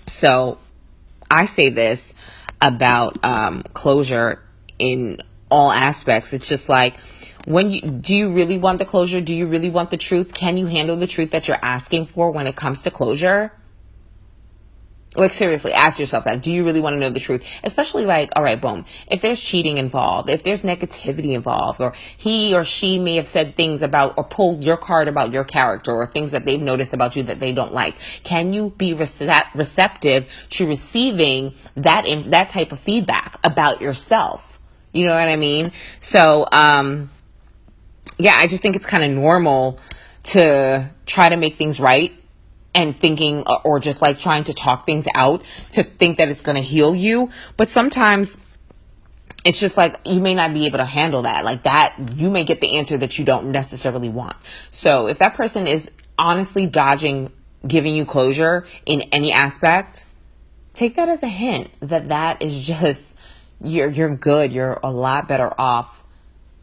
So 0.05 0.59
I 1.29 1.45
say 1.45 1.69
this 1.69 2.13
about 2.61 3.23
um, 3.25 3.63
closure 3.73 4.41
in 4.79 5.21
all 5.49 5.71
aspects. 5.71 6.33
It's 6.33 6.47
just 6.47 6.69
like, 6.69 6.95
when 7.47 7.71
you 7.71 7.79
do 7.79 8.13
you 8.13 8.33
really 8.33 8.57
want 8.57 8.79
the 8.79 8.85
closure? 8.85 9.21
Do 9.21 9.33
you 9.33 9.47
really 9.47 9.69
want 9.69 9.89
the 9.89 9.95
truth? 9.95 10.33
Can 10.33 10.57
you 10.57 10.65
handle 10.65 10.97
the 10.97 11.07
truth 11.07 11.31
that 11.31 11.47
you're 11.47 11.59
asking 11.61 12.07
for 12.07 12.29
when 12.29 12.45
it 12.45 12.57
comes 12.57 12.81
to 12.81 12.91
closure? 12.91 13.53
Like 15.15 15.33
seriously, 15.33 15.71
ask 15.71 15.97
yourself 15.97 16.25
that. 16.25 16.43
Do 16.43 16.51
you 16.51 16.65
really 16.65 16.81
want 16.81 16.95
to 16.95 16.99
know 16.99 17.09
the 17.09 17.21
truth? 17.21 17.45
Especially 17.63 18.05
like, 18.05 18.31
all 18.35 18.43
right, 18.43 18.59
boom. 18.59 18.83
If 19.09 19.21
there's 19.21 19.39
cheating 19.39 19.77
involved, 19.77 20.29
if 20.29 20.43
there's 20.43 20.61
negativity 20.63 21.35
involved, 21.35 21.79
or 21.79 21.93
he 22.17 22.53
or 22.53 22.65
she 22.65 22.99
may 22.99 23.15
have 23.15 23.27
said 23.27 23.55
things 23.55 23.81
about 23.81 24.15
or 24.17 24.25
pulled 24.25 24.61
your 24.61 24.75
card 24.75 25.07
about 25.07 25.31
your 25.31 25.45
character 25.45 25.91
or 25.91 26.05
things 26.05 26.31
that 26.31 26.43
they've 26.43 26.61
noticed 26.61 26.91
about 26.91 27.15
you 27.15 27.23
that 27.23 27.39
they 27.39 27.53
don't 27.53 27.71
like, 27.71 27.95
can 28.25 28.51
you 28.51 28.73
be 28.77 28.93
rece- 28.93 29.55
receptive 29.55 30.29
to 30.49 30.67
receiving 30.67 31.53
that 31.77 32.05
in, 32.05 32.31
that 32.31 32.49
type 32.49 32.73
of 32.73 32.79
feedback 32.81 33.39
about 33.45 33.79
yourself? 33.79 34.59
You 34.91 35.05
know 35.05 35.13
what 35.13 35.29
I 35.29 35.37
mean? 35.37 35.71
So, 36.01 36.45
um, 36.51 37.09
yeah, 38.17 38.35
I 38.37 38.47
just 38.47 38.61
think 38.61 38.75
it's 38.75 38.85
kind 38.85 39.03
of 39.03 39.11
normal 39.11 39.79
to 40.23 40.89
try 41.05 41.29
to 41.29 41.37
make 41.37 41.57
things 41.57 41.79
right 41.79 42.13
and 42.73 42.99
thinking 42.99 43.43
uh, 43.45 43.55
or 43.63 43.79
just 43.79 44.01
like 44.01 44.19
trying 44.19 44.43
to 44.45 44.53
talk 44.53 44.85
things 44.85 45.07
out 45.15 45.43
to 45.71 45.83
think 45.83 46.17
that 46.17 46.29
it's 46.29 46.41
going 46.41 46.55
to 46.55 46.61
heal 46.61 46.95
you. 46.95 47.29
But 47.55 47.71
sometimes 47.71 48.37
it's 49.45 49.59
just 49.59 49.77
like 49.77 49.99
you 50.05 50.19
may 50.19 50.33
not 50.33 50.53
be 50.53 50.65
able 50.65 50.79
to 50.79 50.85
handle 50.85 51.21
that. 51.23 51.45
Like 51.45 51.63
that, 51.63 51.95
you 52.15 52.29
may 52.29 52.43
get 52.43 52.59
the 52.61 52.77
answer 52.77 52.97
that 52.97 53.17
you 53.17 53.25
don't 53.25 53.51
necessarily 53.51 54.09
want. 54.09 54.35
So 54.71 55.07
if 55.07 55.19
that 55.19 55.33
person 55.35 55.67
is 55.67 55.89
honestly 56.17 56.65
dodging 56.65 57.31
giving 57.65 57.95
you 57.95 58.05
closure 58.05 58.67
in 58.85 59.01
any 59.13 59.31
aspect, 59.31 60.05
take 60.73 60.95
that 60.95 61.09
as 61.09 61.23
a 61.23 61.27
hint 61.27 61.69
that 61.81 62.09
that 62.09 62.41
is 62.41 62.59
just 62.65 63.01
you're 63.61 63.89
you're 63.89 64.15
good. 64.15 64.51
You're 64.51 64.79
a 64.83 64.91
lot 64.91 65.27
better 65.27 65.53
off 65.59 66.03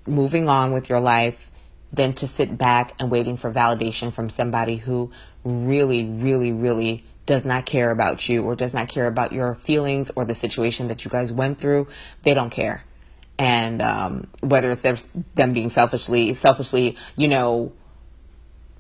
moving 0.07 0.49
on 0.49 0.73
with 0.73 0.89
your 0.89 1.01
life 1.01 1.51
than 1.93 2.13
to 2.15 2.27
sit 2.27 2.59
back 2.59 2.93
and 2.99 3.11
waiting 3.11 3.37
for 3.37 3.51
validation 3.53 4.13
from 4.13 4.29
somebody 4.29 4.77
who 4.77 5.11
really, 5.45 6.05
really, 6.05 6.53
really 6.53 7.05
does 7.27 7.45
not 7.45 7.65
care 7.65 7.91
about 7.91 8.29
you 8.29 8.43
or 8.43 8.55
does 8.55 8.75
not 8.75 8.89
care 8.89 9.07
about 9.07 9.33
your 9.33 9.55
feelings 9.55 10.11
or 10.15 10.25
the 10.25 10.35
situation 10.35 10.89
that 10.89 11.05
you 11.05 11.11
guys 11.11 11.33
went 11.33 11.59
through. 11.59 11.89
They 12.23 12.35
don't 12.35 12.51
care. 12.51 12.85
And 13.39 13.81
um, 13.81 14.29
whether 14.41 14.71
it's 14.71 15.09
them 15.35 15.53
being 15.53 15.71
selfishly, 15.71 16.35
selfishly, 16.35 16.97
you 17.17 17.29
know, 17.29 17.73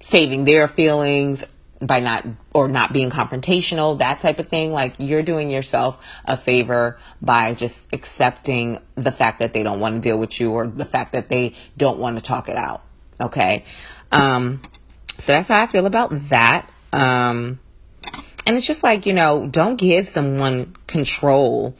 saving 0.00 0.45
their 0.45 0.69
feelings 0.69 1.45
by 1.87 2.00
not 2.00 2.25
or 2.53 2.69
not 2.69 2.93
being 2.93 3.11
confrontational, 3.11 3.99
that 3.99 4.21
type 4.21 4.38
of 4.38 4.47
thing. 4.47 4.73
Like 4.73 4.95
you're 4.99 5.23
doing 5.23 5.50
yourself 5.50 6.03
a 6.25 6.37
favor 6.37 6.99
by 7.21 7.55
just 7.55 7.87
accepting 7.93 8.81
the 8.95 9.12
fact 9.12 9.41
that 9.41 9.53
they 9.53 9.62
don't 9.62 9.81
want 9.81 9.97
to 9.97 10.00
deal 10.00 10.19
with 10.19 10.41
you 10.41 10.50
or 10.53 10.67
the 10.67 10.85
fact 10.85 11.12
that 11.12 11.29
they 11.29 11.55
don't 11.76 11.99
want 11.99 12.19
to 12.19 12.25
talk 12.25 12.49
it 12.49 12.57
out. 12.57 12.83
Okay. 13.21 13.64
Um, 14.11 14.62
so 15.19 15.33
that's 15.33 15.49
how 15.49 15.62
I 15.62 15.67
feel 15.67 15.87
about 15.87 16.29
that. 16.29 16.71
Um, 16.93 17.61
and 18.47 18.57
it's 18.57 18.67
just 18.67 18.83
like, 18.83 19.07
you 19.07 19.12
know, 19.12 19.47
don't 19.47 19.76
give 19.76 20.09
someone 20.09 20.76
control 20.87 21.76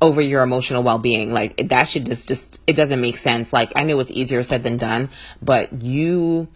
over 0.00 0.20
your 0.20 0.42
emotional 0.42 0.82
well-being. 0.82 1.32
Like 1.32 1.68
that 1.68 1.84
should 1.84 2.06
just, 2.06 2.28
just, 2.28 2.60
it 2.66 2.74
doesn't 2.74 3.00
make 3.00 3.16
sense. 3.16 3.52
Like 3.52 3.72
I 3.76 3.84
know 3.84 4.00
it's 4.00 4.10
easier 4.10 4.42
said 4.42 4.62
than 4.62 4.76
done, 4.76 5.10
but 5.40 5.72
you 5.82 6.48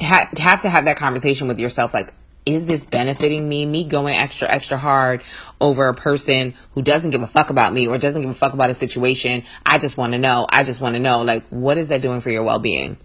ha- 0.00 0.28
have 0.36 0.62
to 0.62 0.68
have 0.68 0.84
that 0.84 0.96
conversation 0.96 1.48
with 1.48 1.58
yourself. 1.58 1.94
Like, 1.94 2.12
is 2.44 2.66
this 2.66 2.86
benefiting 2.86 3.48
me? 3.48 3.66
Me 3.66 3.84
going 3.84 4.14
extra, 4.14 4.48
extra 4.48 4.78
hard 4.78 5.22
over 5.60 5.88
a 5.88 5.94
person 5.94 6.54
who 6.72 6.82
doesn't 6.82 7.10
give 7.10 7.22
a 7.22 7.26
fuck 7.26 7.50
about 7.50 7.72
me 7.72 7.88
or 7.88 7.98
doesn't 7.98 8.20
give 8.20 8.30
a 8.30 8.34
fuck 8.34 8.52
about 8.52 8.70
a 8.70 8.74
situation. 8.74 9.42
I 9.64 9.78
just 9.78 9.96
want 9.96 10.12
to 10.12 10.18
know. 10.18 10.46
I 10.48 10.62
just 10.62 10.80
want 10.80 10.94
to 10.94 11.00
know, 11.00 11.22
like, 11.22 11.44
what 11.48 11.76
is 11.76 11.88
that 11.88 12.02
doing 12.02 12.20
for 12.20 12.30
your 12.30 12.44
well 12.44 12.60
being? 12.60 12.96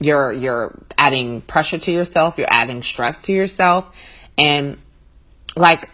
You're, 0.00 0.32
you're 0.32 0.78
adding 0.98 1.40
pressure 1.42 1.78
to 1.78 1.90
yourself. 1.90 2.38
You're 2.38 2.52
adding 2.52 2.82
stress 2.82 3.22
to 3.22 3.32
yourself. 3.32 3.94
And 4.36 4.78
like, 5.56 5.88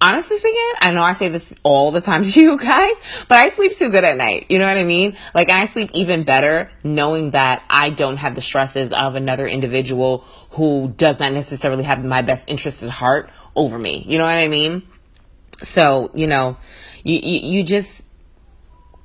honestly 0.00 0.36
speaking, 0.36 0.72
I 0.80 0.90
know 0.92 1.02
I 1.02 1.12
say 1.12 1.28
this 1.28 1.54
all 1.62 1.90
the 1.90 2.00
time 2.00 2.22
to 2.24 2.40
you 2.40 2.58
guys, 2.58 2.94
but 3.28 3.38
I 3.38 3.48
sleep 3.50 3.76
too 3.76 3.90
good 3.90 4.04
at 4.04 4.16
night. 4.16 4.46
You 4.48 4.58
know 4.58 4.66
what 4.66 4.78
I 4.78 4.84
mean? 4.84 5.16
Like, 5.34 5.50
I 5.50 5.66
sleep 5.66 5.90
even 5.92 6.24
better 6.24 6.70
knowing 6.84 7.30
that 7.30 7.62
I 7.68 7.90
don't 7.90 8.16
have 8.16 8.34
the 8.34 8.40
stresses 8.40 8.92
of 8.92 9.14
another 9.14 9.46
individual 9.46 10.24
who 10.50 10.92
does 10.96 11.18
not 11.18 11.32
necessarily 11.32 11.84
have 11.84 12.04
my 12.04 12.22
best 12.22 12.44
interest 12.46 12.82
at 12.82 12.90
heart 12.90 13.30
over 13.54 13.78
me. 13.78 14.04
You 14.06 14.18
know 14.18 14.24
what 14.24 14.36
I 14.36 14.48
mean? 14.48 14.82
So, 15.62 16.10
you 16.14 16.26
know, 16.26 16.56
you, 17.02 17.16
you, 17.16 17.40
you 17.58 17.64
just, 17.64 18.06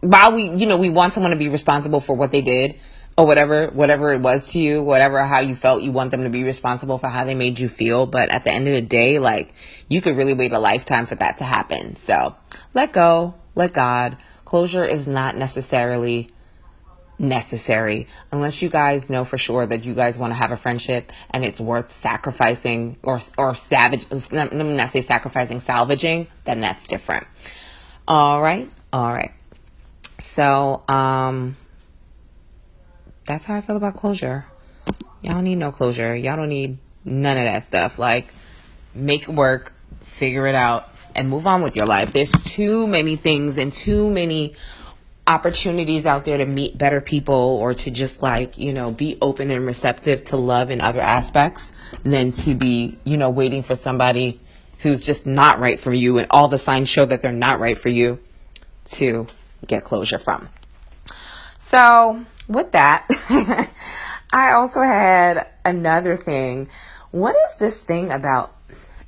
while 0.02 0.34
we, 0.34 0.50
you 0.50 0.66
know, 0.66 0.78
we 0.78 0.90
want 0.90 1.14
someone 1.14 1.32
to 1.32 1.38
be 1.38 1.50
responsible 1.50 2.00
for 2.00 2.16
what 2.16 2.32
they 2.32 2.42
did, 2.42 2.76
or 3.18 3.26
whatever 3.26 3.68
whatever 3.68 4.14
it 4.14 4.22
was 4.22 4.50
to 4.50 4.60
you 4.60 4.82
whatever 4.82 5.24
how 5.24 5.40
you 5.40 5.56
felt 5.56 5.84
you 5.84 5.92
want 5.92 6.12
them 6.12 6.24
to 6.24 6.30
be 6.30 6.44
responsible 6.44 6.98
for 6.98 7.08
how 7.08 7.24
they 7.24 7.36
made 7.36 7.60
you 7.60 7.70
feel. 7.70 8.06
But 8.06 8.30
at 8.30 8.44
the 8.44 8.52
end 8.52 8.68
of 8.68 8.74
the 8.74 8.82
day 8.82 9.20
like 9.20 9.54
you 9.88 10.02
could 10.02 10.18
really 10.18 10.34
wait 10.34 10.52
a 10.52 10.60
lifetime 10.60 11.06
for 11.06 11.16
that 11.16 11.38
to 11.38 11.44
happen. 11.44 11.96
So 11.96 12.36
let 12.74 12.94
go. 12.94 13.36
Let 13.56 13.74
god. 13.74 14.18
Closure 14.46 14.86
is 14.86 15.08
not 15.08 15.38
necessarily 15.38 16.30
necessary 17.20 18.08
unless 18.32 18.62
you 18.62 18.70
guys 18.70 19.10
know 19.10 19.24
for 19.24 19.38
sure 19.38 19.66
that 19.66 19.86
you 19.86 19.94
guys 19.94 20.18
want 20.18 20.32
to 20.32 20.36
have 20.36 20.52
a 20.52 20.58
friendship 20.58 21.12
and 21.30 21.46
it's 21.46 21.62
worth 21.62 21.92
sacrificing 21.92 22.98
or 23.04 23.20
or 23.38 23.54
savage 23.54 24.08
let 24.32 24.52
me 24.52 24.64
not 24.76 24.90
say 24.90 25.02
sacrificing 25.02 25.60
salvaging 25.60 26.28
then 26.46 26.62
that's 26.62 26.88
different. 26.88 27.28
All 28.08 28.42
right. 28.42 28.70
All 28.92 29.14
right. 29.14 29.32
So 30.20 30.84
um 30.88 31.56
that's 33.26 33.46
how 33.46 33.56
I 33.56 33.62
feel 33.62 33.78
about 33.78 33.96
closure. 33.96 34.46
Y'all 35.22 35.42
need 35.42 35.56
no 35.56 35.72
closure. 35.72 36.16
Y'all 36.16 36.36
don't 36.36 36.50
need 36.50 36.78
none 37.06 37.38
of 37.38 37.46
that 37.46 37.64
stuff. 37.64 37.98
Like, 37.98 38.34
make 38.94 39.24
it 39.24 39.30
work, 39.30 39.74
figure 40.02 40.48
it 40.48 40.56
out, 40.56 40.90
and 41.16 41.30
move 41.30 41.48
on 41.48 41.62
with 41.62 41.76
your 41.76 41.86
life. 41.86 42.14
There's 42.14 42.32
too 42.32 42.88
many 42.88 43.16
things 43.16 43.58
and 43.58 43.72
too 43.72 44.10
many 44.10 44.56
opportunities 45.26 46.06
out 46.06 46.26
there 46.26 46.38
to 46.38 46.46
meet 46.46 46.78
better 46.78 47.00
people 47.00 47.34
or 47.34 47.74
to 47.74 47.92
just 47.92 48.22
like, 48.22 48.58
you 48.58 48.74
know, 48.74 48.92
be 48.92 49.18
open 49.22 49.52
and 49.52 49.66
receptive 49.66 50.22
to 50.24 50.38
love 50.38 50.70
in 50.70 50.82
other 50.82 51.00
aspects 51.00 51.72
than 52.04 52.32
to 52.34 52.56
be, 52.56 52.98
you 53.06 53.18
know, 53.18 53.30
waiting 53.30 53.64
for 53.64 53.76
somebody 53.76 54.40
who's 54.80 55.02
just 55.02 55.26
not 55.26 55.60
right 55.60 55.80
for 55.80 55.94
you 55.94 56.18
and 56.18 56.28
all 56.30 56.50
the 56.50 56.60
signs 56.60 56.90
show 56.90 57.06
that 57.06 57.22
they're 57.22 57.32
not 57.32 57.62
right 57.62 57.78
for 57.78 57.90
you 57.90 58.20
to 58.92 59.26
get 59.66 59.86
closure 59.86 60.20
from. 60.20 60.50
So, 61.70 62.26
with 62.48 62.72
that, 62.72 63.08
I 64.34 64.52
also 64.54 64.82
had 64.82 65.48
another 65.64 66.18
thing. 66.18 66.70
What 67.12 67.36
is 67.36 67.58
this 67.58 67.78
thing 67.78 68.12
about? 68.12 68.56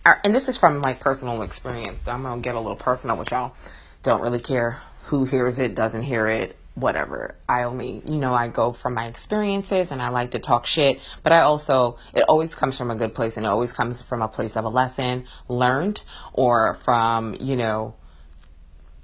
Uh, 0.05 0.15
and 0.23 0.35
this 0.35 0.47
is 0.47 0.57
from 0.57 0.79
like 0.79 0.99
personal 0.99 1.41
experience. 1.41 2.07
I'm 2.07 2.23
gonna 2.23 2.41
get 2.41 2.55
a 2.55 2.59
little 2.59 2.75
personal 2.75 3.17
with 3.17 3.31
y'all. 3.31 3.55
Don't 4.03 4.21
really 4.21 4.39
care 4.39 4.81
who 5.05 5.25
hears 5.25 5.59
it, 5.59 5.75
doesn't 5.75 6.03
hear 6.03 6.27
it, 6.27 6.55
whatever. 6.75 7.35
I 7.49 7.63
only, 7.63 8.03
you 8.05 8.17
know, 8.17 8.33
I 8.33 8.47
go 8.47 8.71
from 8.71 8.93
my 8.93 9.07
experiences 9.07 9.91
and 9.91 10.01
I 10.01 10.09
like 10.09 10.31
to 10.31 10.39
talk 10.39 10.65
shit, 10.65 10.99
but 11.23 11.31
I 11.31 11.41
also, 11.41 11.97
it 12.13 12.21
always 12.23 12.53
comes 12.53 12.77
from 12.77 12.91
a 12.91 12.95
good 12.95 13.15
place 13.15 13.37
and 13.37 13.45
it 13.45 13.49
always 13.49 13.71
comes 13.71 14.01
from 14.01 14.21
a 14.21 14.27
place 14.27 14.55
of 14.55 14.65
a 14.65 14.69
lesson 14.69 15.25
learned 15.47 16.03
or 16.33 16.75
from, 16.75 17.35
you 17.39 17.55
know, 17.55 17.95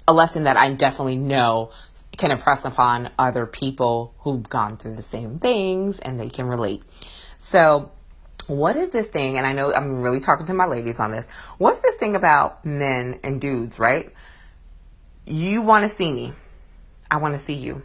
a 0.06 0.12
lesson 0.12 0.44
that 0.44 0.56
I 0.56 0.70
definitely 0.70 1.16
know 1.16 1.70
can 2.16 2.30
impress 2.30 2.64
upon 2.64 3.10
other 3.18 3.46
people 3.46 4.14
who've 4.18 4.48
gone 4.48 4.76
through 4.76 4.96
the 4.96 5.02
same 5.02 5.38
things 5.38 5.98
and 5.98 6.20
they 6.20 6.28
can 6.28 6.46
relate. 6.46 6.82
So, 7.38 7.90
what 8.46 8.76
is 8.76 8.90
this 8.90 9.06
thing? 9.06 9.38
And 9.38 9.46
I 9.46 9.52
know 9.52 9.72
I'm 9.72 10.02
really 10.02 10.20
talking 10.20 10.46
to 10.46 10.54
my 10.54 10.66
ladies 10.66 11.00
on 11.00 11.10
this. 11.10 11.26
What's 11.58 11.80
this 11.80 11.94
thing 11.96 12.16
about 12.16 12.64
men 12.64 13.20
and 13.22 13.40
dudes, 13.40 13.78
right? 13.78 14.12
You 15.24 15.62
want 15.62 15.84
to 15.84 15.88
see 15.88 16.12
me. 16.12 16.32
I 17.10 17.18
want 17.18 17.34
to 17.34 17.40
see 17.40 17.54
you. 17.54 17.82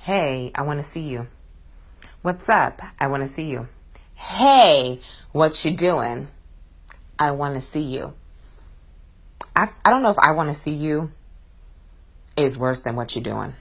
Hey, 0.00 0.50
I 0.54 0.62
want 0.62 0.80
to 0.80 0.84
see 0.84 1.00
you. 1.00 1.26
What's 2.22 2.48
up? 2.48 2.82
I 2.98 3.06
want 3.06 3.22
to 3.22 3.28
see 3.28 3.50
you. 3.50 3.68
Hey, 4.14 5.00
what 5.32 5.64
you 5.64 5.76
doing? 5.76 6.28
I 7.18 7.30
want 7.32 7.54
to 7.54 7.60
see 7.60 7.82
you. 7.82 8.14
I, 9.54 9.68
I 9.84 9.90
don't 9.90 10.02
know 10.02 10.10
if 10.10 10.18
I 10.18 10.32
want 10.32 10.50
to 10.50 10.54
see 10.54 10.72
you 10.72 11.12
is 12.36 12.58
worse 12.58 12.80
than 12.80 12.96
what 12.96 13.14
you're 13.14 13.24
doing. 13.24 13.54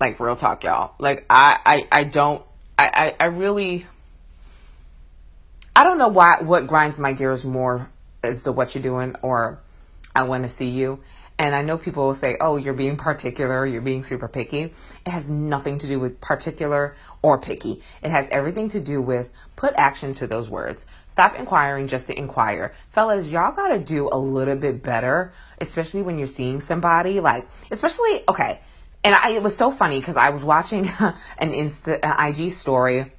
Like 0.00 0.20
real 0.20 0.36
talk, 0.36 0.64
y'all. 0.64 0.94
Like 0.98 1.24
I, 1.30 1.58
I, 1.64 1.88
I 2.00 2.04
don't, 2.04 2.42
I, 2.78 3.14
I, 3.20 3.24
I 3.24 3.26
really, 3.26 3.86
I 5.74 5.84
don't 5.84 5.98
know 5.98 6.08
why 6.08 6.42
what 6.42 6.66
grinds 6.66 6.98
my 6.98 7.12
gears 7.12 7.44
more 7.44 7.88
as 8.22 8.44
to 8.44 8.52
what 8.52 8.74
you're 8.74 8.82
doing 8.82 9.16
or 9.22 9.60
I 10.14 10.24
want 10.24 10.44
to 10.44 10.48
see 10.48 10.68
you. 10.68 11.00
And 11.36 11.54
I 11.54 11.62
know 11.62 11.76
people 11.76 12.06
will 12.06 12.14
say, 12.14 12.36
oh, 12.40 12.56
you're 12.56 12.74
being 12.74 12.96
particular, 12.96 13.66
you're 13.66 13.82
being 13.82 14.04
super 14.04 14.28
picky. 14.28 14.72
It 15.04 15.10
has 15.10 15.28
nothing 15.28 15.78
to 15.78 15.88
do 15.88 15.98
with 15.98 16.20
particular 16.20 16.94
or 17.22 17.40
picky. 17.40 17.82
It 18.02 18.12
has 18.12 18.28
everything 18.30 18.70
to 18.70 18.80
do 18.80 19.02
with 19.02 19.30
put 19.56 19.74
action 19.76 20.14
to 20.14 20.28
those 20.28 20.48
words. 20.48 20.86
Stop 21.14 21.36
inquiring 21.36 21.86
just 21.86 22.08
to 22.08 22.18
inquire. 22.18 22.74
Fellas, 22.90 23.28
y'all 23.28 23.52
gotta 23.52 23.78
do 23.78 24.08
a 24.10 24.18
little 24.18 24.56
bit 24.56 24.82
better, 24.82 25.32
especially 25.60 26.02
when 26.02 26.18
you're 26.18 26.26
seeing 26.26 26.58
somebody. 26.58 27.20
Like, 27.20 27.46
especially, 27.70 28.24
okay. 28.28 28.58
And 29.04 29.14
I, 29.14 29.30
it 29.30 29.40
was 29.40 29.56
so 29.56 29.70
funny 29.70 30.00
because 30.00 30.16
I 30.16 30.30
was 30.30 30.44
watching 30.44 30.80
an 31.38 31.52
Insta, 31.52 32.00
an 32.02 32.34
IG 32.34 32.52
story. 32.54 33.12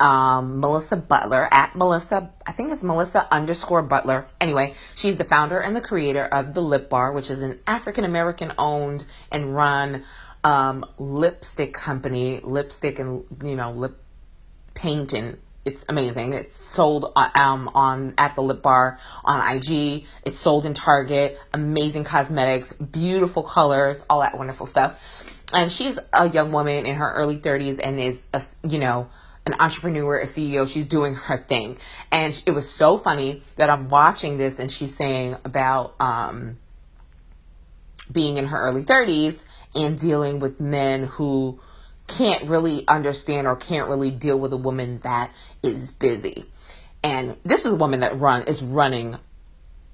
Um, 0.00 0.58
Melissa 0.58 0.96
Butler 0.96 1.46
at 1.52 1.76
Melissa, 1.76 2.32
I 2.44 2.50
think 2.50 2.72
it's 2.72 2.82
Melissa 2.82 3.32
underscore 3.32 3.82
Butler. 3.82 4.26
Anyway, 4.40 4.74
she's 4.96 5.16
the 5.16 5.22
founder 5.22 5.60
and 5.60 5.76
the 5.76 5.80
creator 5.80 6.24
of 6.24 6.52
the 6.54 6.62
Lip 6.62 6.90
Bar, 6.90 7.12
which 7.12 7.30
is 7.30 7.42
an 7.42 7.60
African 7.64 8.02
American 8.02 8.52
owned 8.58 9.06
and 9.30 9.54
run 9.54 10.02
um, 10.42 10.84
lipstick 10.98 11.74
company, 11.74 12.40
lipstick 12.42 12.98
and 12.98 13.24
you 13.44 13.54
know 13.54 13.70
lip 13.70 14.02
painting 14.74 15.36
it's 15.64 15.84
amazing. 15.88 16.32
It's 16.32 16.56
sold 16.56 17.12
uh, 17.14 17.28
um, 17.34 17.68
on 17.74 18.14
at 18.16 18.34
the 18.34 18.42
Lip 18.42 18.62
Bar 18.62 18.98
on 19.24 19.56
IG. 19.56 20.04
It's 20.24 20.40
sold 20.40 20.64
in 20.64 20.74
Target. 20.74 21.38
Amazing 21.52 22.04
cosmetics, 22.04 22.72
beautiful 22.72 23.42
colors, 23.42 24.02
all 24.08 24.20
that 24.20 24.38
wonderful 24.38 24.66
stuff. 24.66 24.98
And 25.52 25.70
she's 25.70 25.98
a 26.12 26.30
young 26.30 26.52
woman 26.52 26.86
in 26.86 26.96
her 26.96 27.12
early 27.12 27.38
30s 27.38 27.80
and 27.82 28.00
is 28.00 28.26
a, 28.32 28.42
you 28.66 28.78
know 28.78 29.10
an 29.46 29.54
entrepreneur, 29.58 30.18
a 30.18 30.24
CEO. 30.24 30.70
She's 30.70 30.86
doing 30.86 31.14
her 31.14 31.36
thing. 31.36 31.78
And 32.12 32.40
it 32.46 32.52
was 32.52 32.70
so 32.70 32.98
funny 32.98 33.42
that 33.56 33.70
I'm 33.70 33.88
watching 33.88 34.38
this 34.38 34.58
and 34.58 34.70
she's 34.70 34.94
saying 34.94 35.36
about 35.44 35.94
um, 35.98 36.58
being 38.12 38.36
in 38.36 38.46
her 38.46 38.58
early 38.58 38.82
30s 38.82 39.38
and 39.74 39.98
dealing 39.98 40.40
with 40.40 40.60
men 40.60 41.04
who 41.04 41.60
can't 42.10 42.48
really 42.48 42.86
understand 42.88 43.46
or 43.46 43.56
can't 43.56 43.88
really 43.88 44.10
deal 44.10 44.38
with 44.38 44.52
a 44.52 44.56
woman 44.56 44.98
that 45.02 45.32
is 45.62 45.90
busy. 45.92 46.44
And 47.02 47.36
this 47.44 47.64
is 47.64 47.72
a 47.72 47.76
woman 47.76 48.00
that 48.00 48.18
run 48.18 48.42
is 48.42 48.62
running 48.62 49.16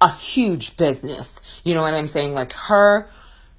a 0.01 0.13
huge 0.13 0.77
business. 0.77 1.41
You 1.63 1.75
know 1.75 1.83
what 1.83 1.95
I'm 1.95 2.09
saying? 2.09 2.33
Like 2.33 2.53
her 2.55 3.09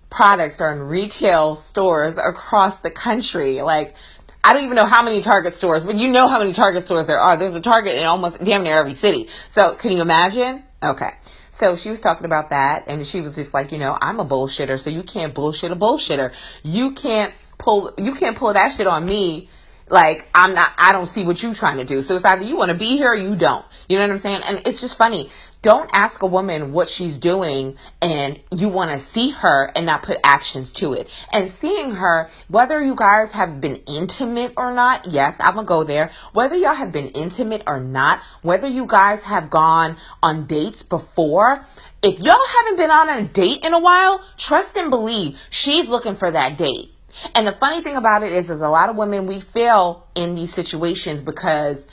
products 0.10 0.60
are 0.60 0.72
in 0.72 0.82
retail 0.82 1.56
stores 1.56 2.18
across 2.18 2.78
the 2.78 2.92
country. 2.92 3.62
Like 3.62 3.96
I 4.44 4.54
don't 4.54 4.64
even 4.64 4.76
know 4.76 4.86
how 4.86 5.04
many 5.04 5.22
Target 5.22 5.56
stores, 5.56 5.84
but 5.84 5.96
you 5.96 6.08
know 6.08 6.28
how 6.28 6.40
many 6.40 6.54
Target 6.54 6.86
stores 6.86 7.06
there 7.06 7.20
are. 7.20 7.38
There's 7.38 7.56
a 7.56 7.62
Target 7.62 7.96
in 7.96 8.06
almost 8.06 8.44
damn 8.44 8.64
near 8.64 8.78
every 8.78 8.96
city. 8.96 9.30
So 9.52 9.76
can 9.76 9.92
you 9.92 10.02
imagine? 10.02 10.64
Okay. 10.82 11.12
So 11.52 11.76
she 11.76 11.90
was 11.90 12.00
talking 12.00 12.26
about 12.26 12.52
that 12.52 12.84
and 12.88 13.06
she 13.06 13.20
was 13.22 13.36
just 13.36 13.54
like, 13.54 13.72
you 13.72 13.78
know, 13.78 13.98
I'm 14.00 14.20
a 14.20 14.26
bullshitter, 14.26 14.80
so 14.80 14.90
you 14.90 15.02
can't 15.02 15.34
bullshit 15.34 15.72
a 15.72 15.76
bullshitter. 15.76 16.32
You 16.64 16.92
can't 16.92 17.34
pull 17.58 17.94
you 17.98 18.14
can't 18.14 18.38
pull 18.38 18.54
that 18.54 18.72
shit 18.72 18.88
on 18.88 19.06
me. 19.06 19.50
Like 19.90 20.28
i'm 20.36 20.54
not 20.54 20.74
i 20.78 20.92
don't 20.92 21.08
see 21.08 21.24
what 21.24 21.42
you're 21.42 21.54
trying 21.54 21.78
to 21.78 21.86
do. 21.86 22.02
So 22.02 22.16
it's 22.16 22.26
either 22.26 22.44
you 22.44 22.58
want 22.58 22.70
to 22.70 22.78
be 22.78 22.98
here 22.98 23.12
or 23.12 23.16
you 23.16 23.36
don't. 23.36 23.66
You 23.88 23.98
know 23.98 24.04
what 24.04 24.12
i'm 24.12 24.18
saying? 24.18 24.42
And 24.46 24.62
it's 24.66 24.82
just 24.82 24.98
funny. 24.98 25.30
Don't 25.62 25.90
ask 25.92 26.22
a 26.22 26.28
woman 26.28 26.72
what 26.72 26.88
she's 26.88 27.18
doing 27.18 27.78
and 28.02 28.40
you 28.52 28.70
want 28.70 28.92
to 28.92 29.00
see 29.00 29.32
her 29.32 29.72
and 29.76 29.86
not 29.86 30.04
put 30.04 30.18
actions 30.24 30.72
to 30.74 30.94
it. 30.94 31.10
And 31.34 31.50
seeing 31.50 31.92
her 31.96 32.30
whether 32.48 32.82
you 32.82 32.96
guys 32.96 33.32
have 33.32 33.60
been 33.60 33.78
intimate 33.88 34.54
or 34.58 34.74
not 34.74 35.08
yes 35.12 35.36
i'm 35.40 35.56
gonna 35.56 35.68
go 35.68 35.84
there. 35.84 36.12
Whether 36.34 36.58
y'all 36.58 36.76
have 36.76 36.92
been 36.92 37.10
intimate 37.10 37.64
or 37.66 37.80
not 37.80 38.22
whether 38.42 38.68
you 38.68 38.86
guys 38.86 39.24
have 39.24 39.50
gone 39.50 39.98
on 40.22 40.48
dates 40.48 40.84
before 40.84 41.66
if 42.04 42.20
y'all 42.20 42.48
haven't 42.48 42.78
been 42.78 42.92
on 42.92 43.10
a 43.10 43.24
date 43.24 43.64
in 43.64 43.74
a 43.74 43.80
while 43.80 44.24
trust 44.38 44.76
and 44.78 44.90
believe 44.90 45.38
she's 45.50 45.88
looking 45.88 46.16
for 46.16 46.30
that 46.30 46.58
date 46.58 46.94
and 47.36 47.48
the 47.48 47.52
funny 47.52 47.82
thing 47.82 47.96
about 47.96 48.24
it 48.24 48.32
is, 48.34 48.48
there's 48.48 48.62
a 48.62 48.70
lot 48.70 48.90
of 48.90 48.96
women 48.96 49.26
we 49.26 49.40
fail 49.40 50.08
in 50.16 50.36
these 50.36 50.54
situations 50.54 51.22
because 51.22 51.88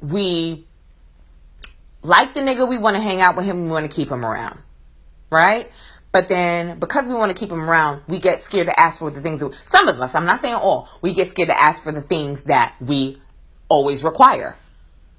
we 0.00 0.66
like 2.02 2.34
the 2.34 2.40
nigga, 2.40 2.68
we 2.68 2.78
want 2.78 2.96
to 2.96 3.02
hang 3.02 3.20
out 3.20 3.36
with 3.36 3.46
him, 3.46 3.64
we 3.64 3.70
want 3.70 3.90
to 3.90 3.94
keep 3.94 4.10
him 4.10 4.24
around, 4.24 4.58
right? 5.30 5.70
But 6.12 6.28
then 6.28 6.78
because 6.78 7.06
we 7.06 7.14
want 7.14 7.34
to 7.34 7.38
keep 7.38 7.52
him 7.52 7.68
around, 7.68 8.02
we 8.08 8.18
get 8.18 8.42
scared 8.42 8.68
to 8.68 8.80
ask 8.80 9.00
for 9.00 9.10
the 9.10 9.20
things. 9.20 9.40
That, 9.40 9.52
some 9.64 9.88
of 9.88 10.00
us, 10.00 10.14
I'm 10.14 10.24
not 10.24 10.40
saying 10.40 10.54
all, 10.54 10.88
we 11.02 11.12
get 11.12 11.28
scared 11.28 11.48
to 11.48 11.60
ask 11.60 11.82
for 11.82 11.92
the 11.92 12.00
things 12.00 12.44
that 12.44 12.74
we 12.80 13.20
always 13.68 14.02
require 14.02 14.56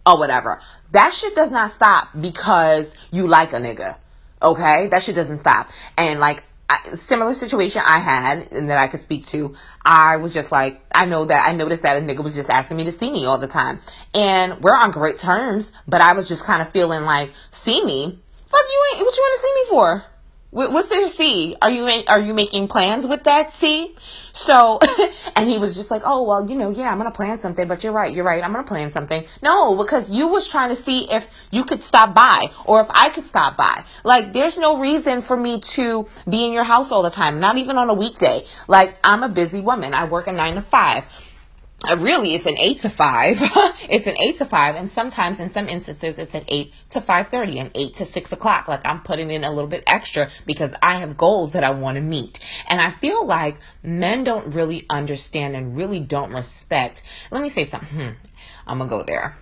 or 0.05 0.17
whatever. 0.17 0.59
That 0.91 1.13
shit 1.13 1.35
does 1.35 1.51
not 1.51 1.71
stop 1.71 2.09
because 2.19 2.89
you 3.11 3.27
like 3.27 3.53
a 3.53 3.57
nigga. 3.57 3.97
Okay? 4.41 4.87
That 4.87 5.01
shit 5.01 5.15
doesn't 5.15 5.39
stop. 5.39 5.69
And 5.97 6.19
like 6.19 6.43
I, 6.69 6.95
similar 6.95 7.33
situation 7.33 7.81
I 7.85 7.99
had 7.99 8.51
and 8.51 8.69
that 8.69 8.77
I 8.77 8.87
could 8.87 8.99
speak 8.99 9.25
to, 9.27 9.55
I 9.85 10.17
was 10.17 10.33
just 10.33 10.51
like, 10.51 10.81
I 10.93 11.05
know 11.05 11.25
that 11.25 11.47
I 11.47 11.53
noticed 11.53 11.83
that 11.83 11.97
a 11.97 12.01
nigga 12.01 12.23
was 12.23 12.35
just 12.35 12.49
asking 12.49 12.77
me 12.77 12.83
to 12.85 12.91
see 12.91 13.09
me 13.09 13.25
all 13.25 13.37
the 13.37 13.47
time. 13.47 13.79
And 14.13 14.59
we're 14.61 14.75
on 14.75 14.91
great 14.91 15.19
terms, 15.19 15.71
but 15.87 16.01
I 16.01 16.13
was 16.13 16.27
just 16.27 16.43
kind 16.43 16.61
of 16.61 16.69
feeling 16.69 17.03
like, 17.03 17.31
see 17.51 17.83
me? 17.83 18.19
Fuck 18.47 18.61
you 18.69 18.85
ain't, 18.93 19.05
what 19.05 19.15
you 19.15 19.21
want 19.21 19.41
to 19.41 19.47
see 19.47 19.53
me 19.55 19.69
for? 19.69 20.05
What's 20.49 20.87
there 20.87 21.07
C? 21.09 21.57
Are 21.61 21.69
you 21.69 22.03
are 22.07 22.21
you 22.21 22.33
making 22.33 22.69
plans 22.69 23.05
with 23.05 23.25
that 23.25 23.51
C? 23.51 23.93
So, 24.31 24.79
and 25.35 25.49
he 25.49 25.57
was 25.57 25.75
just 25.75 25.91
like, 25.91 26.03
oh 26.05 26.23
well, 26.23 26.49
you 26.49 26.55
know, 26.55 26.69
yeah, 26.69 26.89
I'm 26.89 26.97
gonna 26.97 27.11
plan 27.11 27.39
something. 27.39 27.67
But 27.67 27.83
you're 27.83 27.91
right, 27.91 28.13
you're 28.13 28.23
right. 28.23 28.41
I'm 28.41 28.53
gonna 28.53 28.63
plan 28.65 28.89
something. 28.91 29.25
No, 29.41 29.75
because 29.75 30.09
you 30.09 30.29
was 30.29 30.47
trying 30.47 30.69
to 30.69 30.75
see 30.75 31.11
if 31.11 31.29
you 31.51 31.65
could 31.65 31.83
stop 31.83 32.15
by 32.15 32.51
or 32.63 32.79
if 32.79 32.87
I 32.91 33.09
could 33.09 33.27
stop 33.27 33.57
by. 33.57 33.83
Like, 34.05 34.31
there's 34.31 34.57
no 34.57 34.79
reason 34.79 35.21
for 35.21 35.35
me 35.35 35.59
to 35.59 36.07
be 36.29 36.45
in 36.45 36.53
your 36.53 36.63
house 36.63 36.93
all 36.93 37.03
the 37.03 37.09
time. 37.09 37.41
Not 37.41 37.57
even 37.57 37.77
on 37.77 37.89
a 37.89 37.93
weekday. 37.93 38.45
Like, 38.69 38.97
I'm 39.03 39.23
a 39.23 39.29
busy 39.29 39.59
woman. 39.59 39.93
I 39.93 40.05
work 40.05 40.27
a 40.27 40.31
nine 40.31 40.55
to 40.55 40.61
five. 40.61 41.03
Uh, 41.83 41.95
really 41.97 42.33
it's 42.33 42.47
an 42.47 42.57
8 42.57 42.81
to 42.81 42.89
5 42.89 43.37
it's 43.87 44.07
an 44.07 44.17
8 44.19 44.39
to 44.39 44.45
5 44.45 44.75
and 44.75 44.89
sometimes 44.89 45.39
in 45.39 45.51
some 45.51 45.69
instances 45.69 46.17
it's 46.17 46.33
an 46.33 46.43
8 46.47 46.73
to 46.89 47.01
5.30 47.01 47.61
and 47.61 47.71
8 47.75 47.93
to 47.93 48.05
6 48.05 48.31
o'clock. 48.33 48.67
Like 48.67 48.81
i'm 48.83 49.01
putting 49.03 49.29
in 49.29 49.43
a 49.43 49.51
little 49.51 49.67
bit 49.67 49.83
extra 49.85 50.31
because 50.47 50.73
i 50.81 50.95
have 50.95 51.17
goals 51.17 51.51
that 51.51 51.63
i 51.63 51.69
want 51.69 51.97
to 51.97 52.01
meet. 52.01 52.39
And 52.67 52.81
i 52.81 52.91
feel 52.93 53.27
like 53.27 53.57
men 53.83 54.23
don't 54.23 54.55
really 54.55 54.87
understand 54.89 55.55
and 55.55 55.75
really 55.77 55.99
don't 55.99 56.31
respect 56.31 57.03
let 57.29 57.43
me 57.43 57.49
say 57.49 57.63
something. 57.63 57.99
Hmm. 57.99 58.13
i'm 58.65 58.79
gonna 58.79 58.89
go 58.89 59.03
there. 59.03 59.37